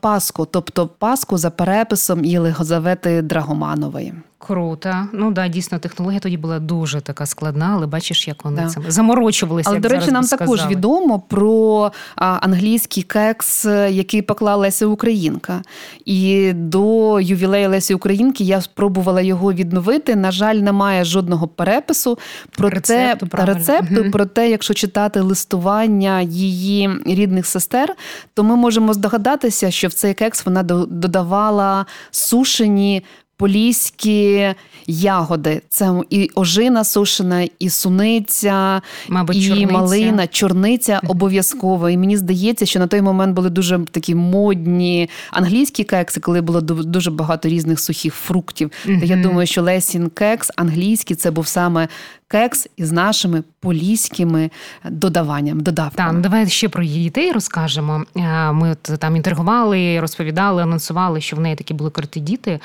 паску, 0.01 0.47
тобто 0.51 0.87
паску 0.87 1.37
за 1.37 1.49
переписом 1.49 2.25
Єлизавети 2.25 3.21
Драгоманової. 3.21 4.13
Круто. 4.47 5.07
Ну 5.13 5.31
да, 5.31 5.47
дійсно, 5.47 5.79
технологія 5.79 6.19
тоді 6.19 6.37
була 6.37 6.59
дуже 6.59 7.01
така 7.01 7.25
складна, 7.25 7.71
але 7.73 7.87
бачиш, 7.87 8.27
як 8.27 8.45
вони 8.45 8.61
да. 8.61 8.67
цим 8.67 8.83
заморочувалися. 8.87 9.69
Але, 9.69 9.75
як 9.75 9.83
до 9.83 9.89
речі, 9.89 9.99
зараз 9.99 10.13
нам 10.13 10.23
сказали. 10.23 10.57
також 10.57 10.71
відомо 10.71 11.19
про 11.19 11.91
а, 12.15 12.25
англійський 12.25 13.03
кекс, 13.03 13.65
який 13.89 14.21
пекла 14.21 14.55
Леся 14.55 14.85
Українка. 14.85 15.61
І 16.05 16.51
до 16.53 17.19
ювілею 17.19 17.69
Лесі 17.69 17.93
Українки 17.93 18.43
я 18.43 18.61
спробувала 18.61 19.21
його 19.21 19.53
відновити. 19.53 20.15
На 20.15 20.31
жаль, 20.31 20.55
немає 20.55 21.05
жодного 21.05 21.47
перепису 21.47 22.19
про 22.51 22.69
рецепту, 22.69 23.27
те, 23.27 23.45
рецепту, 23.45 24.01
угу. 24.01 24.11
про 24.11 24.25
те, 24.25 24.49
якщо 24.49 24.73
читати 24.73 25.19
листування 25.19 26.21
її 26.21 26.89
рідних 27.05 27.45
сестер, 27.45 27.95
то 28.33 28.43
ми 28.43 28.55
можемо 28.55 28.93
здогадатися, 28.93 29.71
що 29.71 29.87
в 29.87 29.93
цей 29.93 30.13
кекс 30.13 30.45
вона 30.45 30.63
додавала 30.63 31.85
сушені 32.11 33.03
поліські 33.41 34.53
ягоди. 34.87 35.61
Це 35.69 36.01
і 36.09 36.29
ожина 36.35 36.83
сушена, 36.83 37.47
і 37.59 37.69
суниця, 37.69 38.81
Мабуть, 39.09 39.35
і 39.35 39.47
чорниця. 39.47 39.73
малина, 39.73 40.27
чорниця 40.27 41.01
обов'язково. 41.07 41.89
І 41.89 41.97
мені 41.97 42.17
здається, 42.17 42.65
що 42.65 42.79
на 42.79 42.87
той 42.87 43.01
момент 43.01 43.35
були 43.35 43.49
дуже 43.49 43.79
такі 43.91 44.15
модні 44.15 45.09
англійські 45.31 45.83
кекси, 45.83 46.19
коли 46.19 46.41
було 46.41 46.61
дуже 46.61 47.11
багато 47.11 47.49
різних 47.49 47.79
сухих 47.79 48.13
фруктів. 48.13 48.71
Mm-hmm. 48.85 49.05
Я 49.05 49.15
думаю, 49.15 49.47
що 49.47 49.61
Лесін 49.61 50.09
кекс 50.09 50.51
англійський 50.55 51.15
це 51.15 51.31
був 51.31 51.47
саме 51.47 51.87
кекс 52.31 52.67
із 52.77 52.91
нашими 52.91 53.43
поліськими 53.59 54.49
додаванням. 54.85 55.59
додавками. 55.59 56.07
Так, 56.07 56.13
ну 56.13 56.21
давай 56.21 56.47
ще 56.47 56.69
про 56.69 56.83
її 56.83 57.03
дітей 57.03 57.31
розкажемо. 57.31 58.03
Е, 58.17 58.51
ми 58.51 58.71
от 58.71 58.99
там 58.99 59.15
інтригували, 59.15 59.99
розповідали, 59.99 60.63
анонсували, 60.63 61.21
що 61.21 61.35
в 61.35 61.39
неї 61.39 61.55
такі 61.55 61.73
були 61.73 61.89
круті 61.89 62.19
діти. 62.19 62.59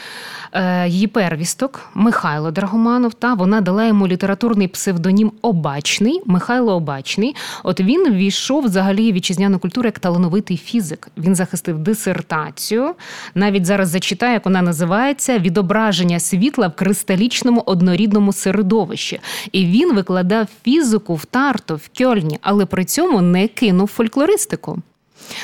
Е, 0.53 0.89
її 0.89 1.07
первісток 1.07 1.91
Михайло 1.95 2.51
Драгоманов. 2.51 3.15
Та 3.15 3.35
вона 3.35 3.61
дала 3.61 3.87
йому 3.87 4.09
літературний 4.09 4.69
псевдонім 4.69 5.33
Обачний. 5.43 6.23
Михайло 6.27 6.77
Обачний. 6.77 7.37
От 7.63 7.81
він 7.81 8.13
ввійшов 8.13 8.65
взагалі 8.65 9.13
вітчизняну 9.13 9.59
культуру 9.59 9.87
як 9.87 9.99
талановитий 9.99 10.57
фізик. 10.57 11.09
Він 11.19 11.35
захистив 11.35 11.79
дисертацію. 11.79 12.95
Навіть 13.35 13.67
зараз 13.67 13.89
зачитаю, 13.89 14.33
як 14.33 14.45
вона 14.45 14.63
називається 14.63 15.39
Відображення 15.39 16.21
світла 16.21 16.69
в 16.69 16.77
кристалічному 16.77 17.63
однорідному 17.67 18.33
середовищі. 18.33 19.21
І 19.57 19.67
він 19.67 19.95
викладав 19.95 20.47
фізику 20.65 21.15
в 21.15 21.25
Тарто, 21.25 21.77
в 21.77 21.89
Кьольні, 21.99 22.39
але 22.43 22.67
при 22.67 22.85
цьому 22.85 23.21
не 23.21 23.49
кинув 23.49 23.89
фольклористику. 23.89 24.79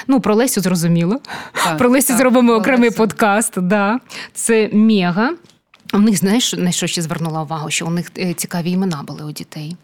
Ну, 0.07 0.20
про 0.20 0.35
Лесю 0.35 0.61
зрозуміло. 0.61 1.20
Так, 1.64 1.79
про 1.79 1.88
Лесю 1.88 2.09
так, 2.09 2.16
зробимо 2.16 2.53
окремий 2.53 2.88
Лесю. 2.88 2.98
подкаст. 2.98 3.61
Да. 3.61 4.01
Це 4.33 4.70
мега. 4.72 5.31
У 5.92 5.98
них, 5.98 6.16
знаєш, 6.16 6.53
на 6.53 6.72
що 6.72 6.87
ще 6.87 7.03
звернула 7.03 7.42
увагу, 7.42 7.70
що 7.70 7.87
у 7.87 7.90
них 7.90 8.12
е, 8.18 8.35
цікаві 8.35 8.70
імена 8.70 9.03
були 9.07 9.25
у 9.25 9.33
дітей. 9.33 9.77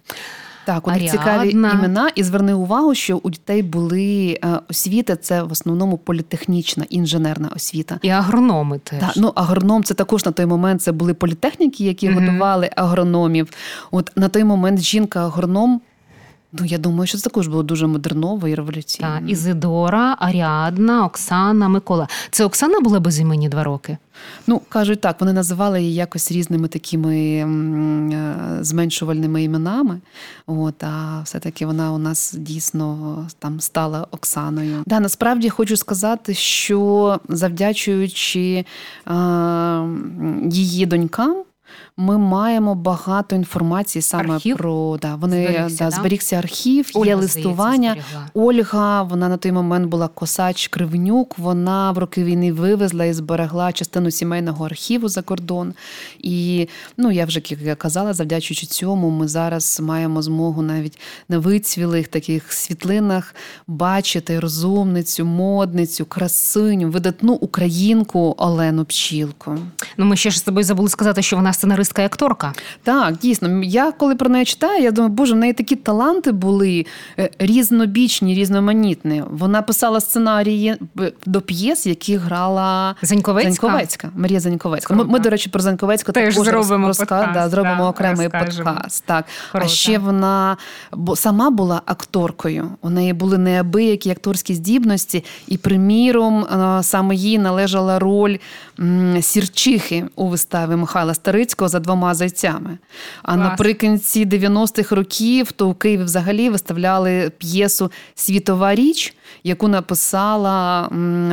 Так, 0.69 0.89
у 0.89 0.91
них 0.91 1.11
цікаві 1.11 1.51
імена, 1.51 2.11
і 2.15 2.23
зверни 2.23 2.55
увагу, 2.55 2.95
що 2.95 3.17
у 3.17 3.31
дітей 3.31 3.63
були 3.63 4.39
е, 4.45 4.61
освіти, 4.71 5.17
це 5.17 5.43
в 5.43 5.53
основному 5.53 5.99
політехнічна 5.99 6.85
інженерна 6.89 7.49
освіта. 7.57 7.99
І 8.03 8.09
агрономи 8.09 8.79
теж. 8.79 9.01
Так, 9.01 9.13
ну 9.17 9.33
агроном 9.35 9.85
це 9.85 9.95
також 9.95 10.27
на 10.27 10.33
той 10.33 10.47
момент 10.47 10.83
це 10.83 10.93
були 10.93 11.15
політехніки, 11.15 11.85
які 11.85 12.09
mm-hmm. 12.09 12.27
готували 12.27 12.71
агрономів. 12.77 13.49
От 13.91 14.11
на 14.17 14.29
той 14.29 14.45
момент 14.45 14.81
жінка-агроном 14.81 15.81
Ну, 16.53 16.65
я 16.65 16.79
думаю, 16.79 17.07
що 17.07 17.19
це 17.19 17.25
також 17.25 17.49
було 17.49 17.63
дуже 17.63 17.87
модерново 17.87 18.49
і 18.49 18.55
революційно. 18.55 19.09
Так, 19.09 19.31
Ізидора, 19.31 20.17
Аріадна, 20.19 21.05
Оксана, 21.05 21.69
Микола. 21.69 22.09
Це 22.31 22.45
Оксана 22.45 22.81
була 22.81 23.01
без 23.01 23.21
імені 23.21 23.49
два 23.49 23.65
роки? 23.65 23.97
Ну, 24.47 24.63
кажуть 24.69 25.01
так, 25.01 25.21
вони 25.21 25.33
називали 25.33 25.83
її 25.83 25.95
якось 25.95 26.33
різними 26.33 26.69
такими 26.69 27.17
е, 27.17 28.65
зменшувальними 28.65 29.43
іменами. 29.43 30.01
От, 30.47 30.85
А 30.85 31.21
все-таки 31.25 31.67
вона 31.67 31.93
у 31.93 31.99
нас 31.99 32.35
дійсно 32.39 33.27
там 33.39 33.61
стала 33.61 34.07
Оксаною. 34.11 34.83
Да, 34.87 35.01
Насправді 35.01 35.49
хочу 35.49 35.77
сказати, 35.77 36.35
що 36.35 37.21
завдячуючи 37.29 38.65
е, 39.07 39.15
її 40.51 40.87
донькам. 40.87 41.45
Ми 42.01 42.19
маємо 42.19 42.75
багато 42.75 43.37
інформації 43.37 44.03
саме 44.03 44.35
архів? 44.35 44.57
про 44.57 44.99
да, 45.03 45.15
вони 45.15 45.47
зберігся, 45.47 45.85
да, 45.85 45.91
зберігся 45.91 46.37
архів, 46.37 46.91
Ольга, 46.95 47.09
є 47.09 47.15
листування. 47.15 47.91
Здається, 47.91 48.31
Ольга, 48.35 49.03
вона 49.03 49.29
на 49.29 49.37
той 49.37 49.53
момент 49.53 49.87
була 49.87 50.09
косач 50.09 50.69
Кривнюк. 50.69 51.39
Вона 51.39 51.93
в 51.93 51.99
роки 51.99 52.25
війни 52.25 52.53
вивезла 52.53 53.05
і 53.05 53.13
зберегла 53.13 53.73
частину 53.73 54.11
сімейного 54.11 54.67
архіву 54.67 55.09
за 55.09 55.23
кордон. 55.23 55.75
І 56.19 56.69
ну 56.97 57.11
я 57.11 57.25
вже 57.25 57.43
як 57.49 57.63
я 57.63 57.75
казала, 57.75 58.15
завдячуючи 58.15 58.67
цьому, 58.67 59.11
ми 59.11 59.29
зараз 59.29 59.81
маємо 59.81 60.23
змогу 60.23 60.63
навіть 60.63 60.99
на 61.29 61.39
вицвілих 61.39 62.09
таких 62.09 62.53
світлинах 62.53 63.35
бачити 63.67 64.41
розумницю, 64.41 65.25
модницю, 65.25 66.05
красиню, 66.05 66.91
видатну 66.91 67.33
українку 67.33 68.35
Олену 68.39 68.85
Пчілку. 68.85 69.59
Ну 69.97 70.05
ми 70.05 70.17
ще 70.17 70.31
ж 70.31 70.39
з 70.39 70.43
тобою 70.43 70.65
забули 70.65 70.89
сказати, 70.89 71.23
що 71.23 71.37
вона 71.37 71.53
сценарист 71.53 71.88
і 71.99 72.05
акторка. 72.05 72.53
Так, 72.83 73.17
дійсно. 73.17 73.63
Я 73.63 73.93
коли 73.93 74.15
про 74.15 74.29
неї 74.29 74.45
читаю, 74.45 74.83
я 74.83 74.91
думаю, 74.91 75.13
боже, 75.13 75.35
в 75.35 75.37
неї 75.37 75.53
такі 75.53 75.77
таланти 75.77 76.33
були 76.33 76.87
е, 77.19 77.31
різнобічні, 77.39 78.35
різноманітні. 78.35 79.23
Вона 79.31 79.63
писала 79.63 80.01
сценарії 80.01 80.77
до 81.27 81.41
п'єс, 81.41 81.87
які 81.87 82.17
грала 82.17 82.95
Заньковецька. 83.03 83.51
Заньковецька. 83.51 84.11
Марія 84.17 84.41
Заньковецька. 84.41 84.95
Ми, 84.95 85.05
ми, 85.05 85.19
до 85.19 85.31
речі, 85.31 85.51
про 85.51 85.63
Заньковецьку 85.63 86.13
Теж 86.13 86.35
також 86.35 86.49
зробимо 86.49 86.87
розка... 86.87 87.05
подкаст, 87.05 87.33
да, 87.35 87.49
зробимо 87.49 87.83
да, 87.83 87.89
окремий 87.89 88.29
розкажемо. 88.29 88.65
подкаст. 88.71 89.05
Так. 89.07 89.25
Круто. 89.53 89.67
А 89.67 89.69
ще 89.69 89.99
вона 89.99 90.57
бо 90.93 91.17
сама 91.17 91.51
була 91.51 91.83
акторкою. 91.87 92.71
У 92.83 92.91
неї 92.91 93.13
були 93.13 93.39
неабиякі 93.39 94.11
акторські 94.11 94.55
здібності, 94.55 95.25
і, 95.47 95.57
приміром, 95.57 96.45
е, 96.45 96.83
саме 96.83 97.15
їй 97.15 97.39
належала 97.39 97.99
роль 97.99 98.37
сірчихи 99.21 100.05
у 100.17 100.29
виставі 100.29 100.77
Михайла 100.77 101.15
Старицького 101.15 101.69
за 101.69 101.81
двома 101.81 102.15
зайцями. 102.15 102.79
А 103.23 103.35
Клас. 103.35 103.51
наприкінці 103.51 104.27
90-х 104.27 104.97
років 104.97 105.53
то 105.53 105.69
в 105.69 105.75
Києві 105.75 106.03
взагалі 106.03 106.51
виставляли 106.51 107.31
п'єсу 107.39 107.91
Світова 108.15 108.75
річ, 108.75 109.15
яку 109.45 109.69
написала 109.69 110.89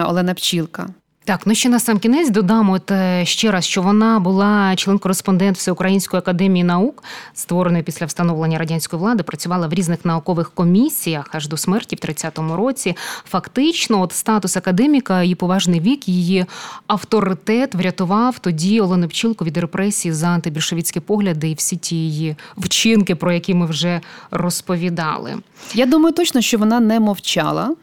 Олена 0.08 0.34
Пчілка. 0.34 0.88
Так, 1.26 1.48
ну 1.48 1.56
ще 1.56 1.70
на 1.70 1.80
сам 1.80 2.00
кінець 2.00 2.30
додам 2.30 2.70
от 2.70 2.92
е, 2.92 3.26
ще 3.26 3.52
раз, 3.52 3.66
що 3.66 3.82
вона 3.82 4.20
була 4.20 4.76
член-кореспондент 4.76 5.58
Всеукраїнської 5.58 6.20
академії 6.20 6.64
наук, 6.64 7.04
створеної 7.34 7.84
після 7.84 8.06
встановлення 8.06 8.58
радянської 8.58 9.00
влади, 9.00 9.24
працювала 9.24 9.68
в 9.68 9.74
різних 9.74 10.06
наукових 10.06 10.52
комісіях 10.52 11.30
аж 11.32 11.48
до 11.48 11.58
смерті 11.58 11.96
в 11.96 12.06
30-му 12.06 12.56
році. 12.56 12.96
Фактично, 13.30 14.02
от 14.02 14.14
статус 14.14 14.58
академіка, 14.58 15.24
її 15.24 15.36
поважний 15.36 15.80
вік, 15.80 16.08
її 16.08 16.46
авторитет 16.88 17.76
врятував 17.76 18.40
тоді 18.40 18.82
Олену 18.82 19.08
Пчілку 19.08 19.46
від 19.46 19.58
репресій 19.58 20.12
за 20.12 20.28
антибільшовіцькі 20.28 21.00
погляди 21.00 21.50
і 21.50 21.54
всі 21.54 21.78
ті 21.78 21.96
її 21.96 22.36
вчинки, 22.58 23.16
про 23.16 23.32
які 23.32 23.54
ми 23.54 23.66
вже 23.66 24.02
розповідали. 24.32 25.34
Я 25.74 25.86
думаю 25.86 26.14
точно, 26.14 26.42
що 26.42 26.58
вона 26.58 26.80
не 26.80 27.00
мовчала. 27.00 27.76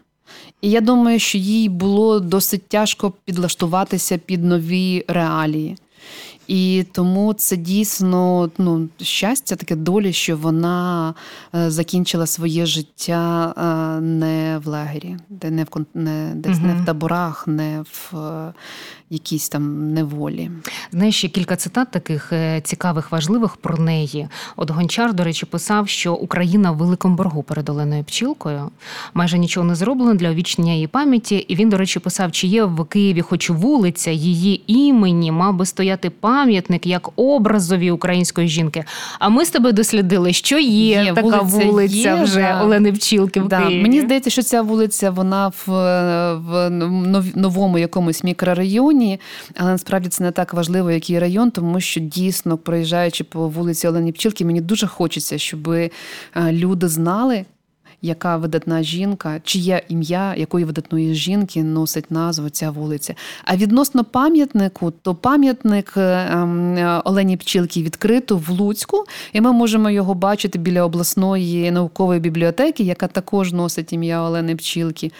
І 0.63 0.69
я 0.69 0.81
думаю, 0.81 1.19
що 1.19 1.37
їй 1.37 1.69
було 1.69 2.19
досить 2.19 2.67
тяжко 2.67 3.13
підлаштуватися 3.25 4.17
під 4.17 4.43
нові 4.43 5.05
реалії. 5.07 5.77
І 6.47 6.85
тому 6.91 7.33
це 7.33 7.57
дійсно 7.57 8.49
ну, 8.57 8.89
щастя, 9.01 9.55
таке 9.55 9.75
долі, 9.75 10.13
що 10.13 10.37
вона 10.37 11.13
е, 11.55 11.71
закінчила 11.71 12.25
своє 12.25 12.65
життя 12.65 13.53
е, 13.57 14.01
не 14.01 14.61
в 14.63 14.67
лагері, 14.67 15.17
де 15.29 15.51
не 15.51 15.63
в 15.63 15.85
не, 15.93 16.31
десь 16.35 16.59
не 16.59 16.73
в 16.73 16.85
таборах, 16.85 17.47
не 17.47 17.81
в 17.81 18.17
е, 18.17 18.53
якійсь 19.09 19.49
там 19.49 19.93
неволі. 19.93 20.51
Знаєш, 20.91 21.15
ще 21.15 21.27
кілька 21.27 21.55
цитат 21.55 21.91
таких 21.91 22.33
е, 22.33 22.61
цікавих, 22.61 23.11
важливих 23.11 23.57
про 23.57 23.77
неї. 23.77 24.27
От 24.55 24.71
Гончар, 24.71 25.13
до 25.13 25.23
речі, 25.23 25.45
писав, 25.45 25.89
що 25.89 26.13
Україна 26.13 26.71
в 26.71 26.77
великому 26.77 27.15
боргу 27.15 27.43
перед 27.43 27.69
Оленою 27.69 28.03
Пчілкою. 28.03 28.69
Майже 29.13 29.37
нічого 29.37 29.65
не 29.65 29.75
зроблено 29.75 30.13
для 30.13 30.29
увічнення 30.31 30.73
її 30.73 30.87
пам'яті. 30.87 31.35
І 31.35 31.55
він, 31.55 31.69
до 31.69 31.77
речі, 31.77 31.99
писав, 31.99 32.31
чи 32.31 32.47
є 32.47 32.63
в 32.63 32.85
Києві 32.85 33.21
хоч 33.21 33.49
вулиця 33.49 34.11
її 34.11 34.63
імені, 34.67 35.31
мав 35.31 35.55
би 35.55 35.65
стояти 35.65 36.09
пам'ятник 36.09 36.85
як 36.87 37.09
образові 37.15 37.91
української 37.91 38.47
жінки. 38.47 38.83
А 39.19 39.29
ми 39.29 39.45
з 39.45 39.49
тобою 39.49 39.73
дослідили, 39.73 40.33
що 40.33 40.59
є, 40.59 41.03
Є, 41.03 41.13
така 41.13 41.41
вулиця 41.41 41.65
вулиця, 41.67 42.15
є, 42.15 42.23
вже 42.23 42.41
да. 42.41 42.63
Олени 42.63 42.91
Пчілки 42.91 43.41
в 43.41 43.47
Да. 43.47 43.61
Києві. 43.67 43.81
Мені 43.81 44.01
здається, 44.01 44.29
що 44.29 44.41
ця 44.41 44.61
вулиця 44.61 45.11
вона 45.11 45.47
в, 45.47 45.67
в 45.67 47.23
новому 47.35 47.77
якомусь 47.77 48.23
мікрорайоні, 48.23 48.92
але 49.55 49.71
насправді 49.71 50.09
це 50.09 50.23
не 50.23 50.31
так 50.31 50.53
важливо, 50.53 50.91
який 50.91 51.19
район, 51.19 51.51
тому 51.51 51.81
що 51.81 51.99
дійсно, 51.99 52.57
проїжджаючи 52.57 53.23
по 53.23 53.47
вулиці 53.47 53.87
Олені 53.87 54.11
Пчілки, 54.11 54.45
мені 54.45 54.61
дуже 54.61 54.87
хочеться, 54.87 55.37
щоб 55.37 55.69
е, 55.69 55.89
люди 56.35 56.87
знали. 56.87 57.45
Яка 58.05 58.37
видатна 58.37 58.83
жінка, 58.83 59.39
чиє 59.43 59.83
ім'я 59.89 60.35
якої 60.35 60.65
видатної 60.65 61.15
жінки 61.15 61.63
носить 61.63 62.11
назву 62.11 62.49
ця 62.49 62.71
вулиця? 62.71 63.15
А 63.45 63.55
відносно 63.55 64.03
пам'ятнику, 64.03 64.93
то 65.01 65.15
пам'ятник 65.15 65.93
е, 65.97 66.27
ем, 66.31 66.77
е, 66.77 67.01
Олені 67.05 67.37
Пчілки 67.37 67.83
відкрито 67.83 68.37
в 68.37 68.49
Луцьку, 68.49 69.03
і 69.33 69.41
ми 69.41 69.51
можемо 69.51 69.89
його 69.89 70.13
бачити 70.13 70.59
біля 70.59 70.83
обласної 70.83 71.71
наукової 71.71 72.19
бібліотеки, 72.19 72.83
яка 72.83 73.07
також 73.07 73.53
носить 73.53 73.93
ім'я 73.93 74.21
Олени 74.21 74.55
Пчілки. 74.55 75.11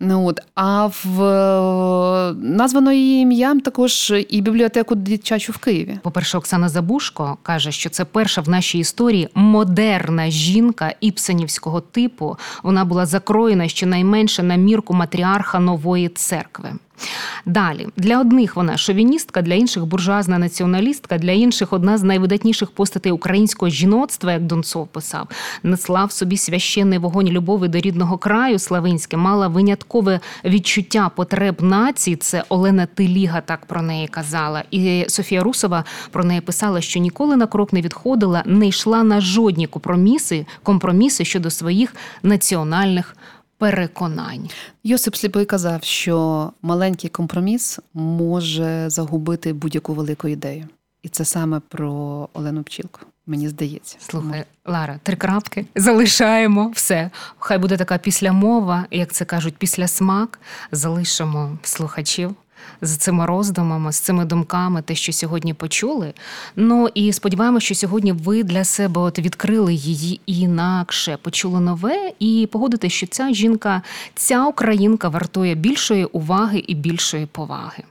Ну, 0.00 0.26
от. 0.26 0.40
А 0.54 0.86
в 0.86 1.22
е, 1.22 2.34
названо 2.34 2.92
її 2.92 3.22
ім'ям 3.22 3.60
також 3.60 4.12
і 4.28 4.40
бібліотеку 4.40 4.94
дитячу 4.94 5.52
в 5.52 5.58
Києві. 5.58 5.98
По-перше, 6.02 6.38
Оксана 6.38 6.68
Забушко 6.68 7.36
каже, 7.42 7.72
що 7.72 7.90
це 7.90 8.04
перша 8.04 8.40
в 8.40 8.48
нашій 8.48 8.78
історії 8.78 9.28
модерна 9.34 10.30
жінка 10.30 10.94
іпсенівського 11.00 11.80
типу. 11.80 12.31
Вона 12.62 12.84
була 12.84 13.06
закроєна 13.06 13.68
щонайменше 13.68 14.42
на 14.42 14.56
мірку 14.56 14.94
матріарха 14.94 15.58
нової 15.58 16.08
церкви. 16.08 16.72
Далі 17.46 17.88
для 17.96 18.20
одних 18.20 18.56
вона 18.56 18.76
шовіністка, 18.76 19.42
для 19.42 19.54
інших 19.54 19.86
буржуазна 19.86 20.38
націоналістка, 20.38 21.18
для 21.18 21.32
інших 21.32 21.72
одна 21.72 21.98
з 21.98 22.02
найвидатніших 22.02 22.70
постатей 22.70 23.12
українського 23.12 23.70
жіноцтва, 23.70 24.32
як 24.32 24.42
Донцов 24.42 24.88
писав, 24.88 25.28
несла 25.62 26.04
в 26.04 26.12
собі 26.12 26.36
священний 26.36 26.98
вогонь 26.98 27.28
любові 27.28 27.68
до 27.68 27.80
рідного 27.80 28.18
краю 28.18 28.58
славинське, 28.58 29.16
мала 29.16 29.48
виняткове 29.48 30.20
відчуття 30.44 31.10
потреб 31.16 31.62
нації. 31.62 32.16
Це 32.16 32.44
Олена 32.48 32.86
Теліга 32.86 33.40
так 33.40 33.66
про 33.66 33.82
неї 33.82 34.08
казала. 34.08 34.64
І 34.70 35.04
Софія 35.08 35.42
Русова 35.42 35.84
про 36.10 36.24
неї 36.24 36.40
писала, 36.40 36.80
що 36.80 37.00
ніколи 37.00 37.36
на 37.36 37.46
крок 37.46 37.72
не 37.72 37.80
відходила, 37.80 38.42
не 38.46 38.66
йшла 38.68 39.02
на 39.02 39.20
жодні 39.20 39.66
компроміси, 39.66 40.46
компроміси 40.62 41.24
щодо 41.24 41.50
своїх 41.50 41.94
національних 42.22 43.16
переконань. 43.62 44.50
Йосип 44.84 45.16
Сліпий 45.16 45.44
казав, 45.44 45.84
що 45.84 46.52
маленький 46.62 47.10
компроміс 47.10 47.78
може 47.94 48.90
загубити 48.90 49.52
будь-яку 49.52 49.94
велику 49.94 50.28
ідею. 50.28 50.68
І 51.02 51.08
це 51.08 51.24
саме 51.24 51.60
про 51.68 52.28
Олену 52.32 52.62
Пчілку, 52.62 53.00
мені 53.26 53.48
здається. 53.48 53.96
Слухай, 54.00 54.44
Лара, 54.66 55.00
три 55.02 55.16
крапки 55.16 55.66
залишаємо 55.76 56.68
все. 56.74 57.10
Хай 57.38 57.58
буде 57.58 57.76
така 57.76 57.98
післямова, 57.98 58.86
як 58.90 59.12
це 59.12 59.24
кажуть, 59.24 59.56
після 59.56 59.88
смак. 59.88 60.40
Залишимо 60.72 61.58
слухачів 61.62 62.34
з 62.82 62.96
цими 62.96 63.26
роздумами, 63.26 63.92
з 63.92 64.00
цими 64.00 64.24
думками, 64.24 64.82
те, 64.82 64.94
що 64.94 65.12
сьогодні 65.12 65.54
почули. 65.54 66.12
Ну 66.56 66.88
і 66.94 67.12
сподіваємося, 67.12 67.64
що 67.64 67.74
сьогодні 67.74 68.12
ви 68.12 68.42
для 68.42 68.64
себе 68.64 69.00
от 69.00 69.18
відкрили 69.18 69.74
її 69.74 70.20
інакше, 70.26 71.18
почули 71.22 71.60
нове, 71.60 72.12
і 72.18 72.48
погодите, 72.52 72.88
що 72.88 73.06
ця 73.06 73.32
жінка, 73.32 73.82
ця 74.14 74.46
українка 74.46 75.08
вартує 75.08 75.54
більшої 75.54 76.04
уваги 76.04 76.58
і 76.58 76.74
більшої 76.74 77.26
поваги. 77.26 77.82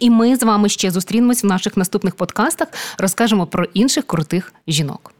І 0.00 0.10
ми 0.10 0.36
з 0.36 0.42
вами 0.42 0.68
ще 0.68 0.90
зустрінемось 0.90 1.44
в 1.44 1.46
наших 1.46 1.76
наступних 1.76 2.14
подкастах, 2.14 2.68
розкажемо 2.98 3.46
про 3.46 3.64
інших 3.64 4.06
крутих 4.06 4.54
жінок. 4.68 5.12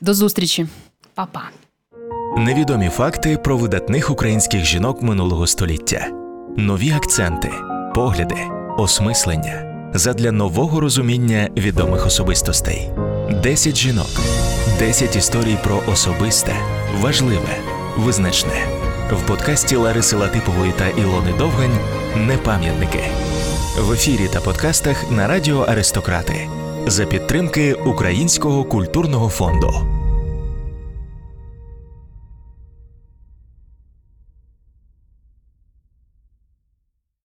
До 0.00 0.14
зустрічі! 0.14 0.66
Па-па! 1.14 1.42
Невідомі 2.36 2.88
факти 2.88 3.36
про 3.36 3.56
видатних 3.56 4.10
українських 4.10 4.64
жінок 4.64 5.02
минулого 5.02 5.46
століття, 5.46 6.06
нові 6.56 6.90
акценти, 6.90 7.50
погляди, 7.94 8.36
осмислення 8.78 9.66
задля 9.94 10.32
нового 10.32 10.80
розуміння 10.80 11.48
відомих 11.56 12.06
особистостей. 12.06 12.90
10 13.42 13.76
жінок, 13.76 14.06
10 14.78 15.16
історій 15.16 15.56
про 15.64 15.80
особисте, 15.92 16.52
важливе, 17.00 17.56
визначне 17.96 18.66
в 19.12 19.26
подкасті 19.26 19.76
Лариси 19.76 20.16
Латипової 20.16 20.72
та 20.72 20.88
Ілони 20.88 21.32
Довгань 21.38 21.78
Непам'ятники 22.16 23.04
в 23.78 23.92
ефірі 23.92 24.28
та 24.32 24.40
подкастах 24.40 25.10
на 25.10 25.28
радіо 25.28 25.60
Аристократи 25.60 26.48
за 26.86 27.04
підтримки 27.04 27.74
Українського 27.74 28.64
культурного 28.64 29.28
фонду. 29.28 29.99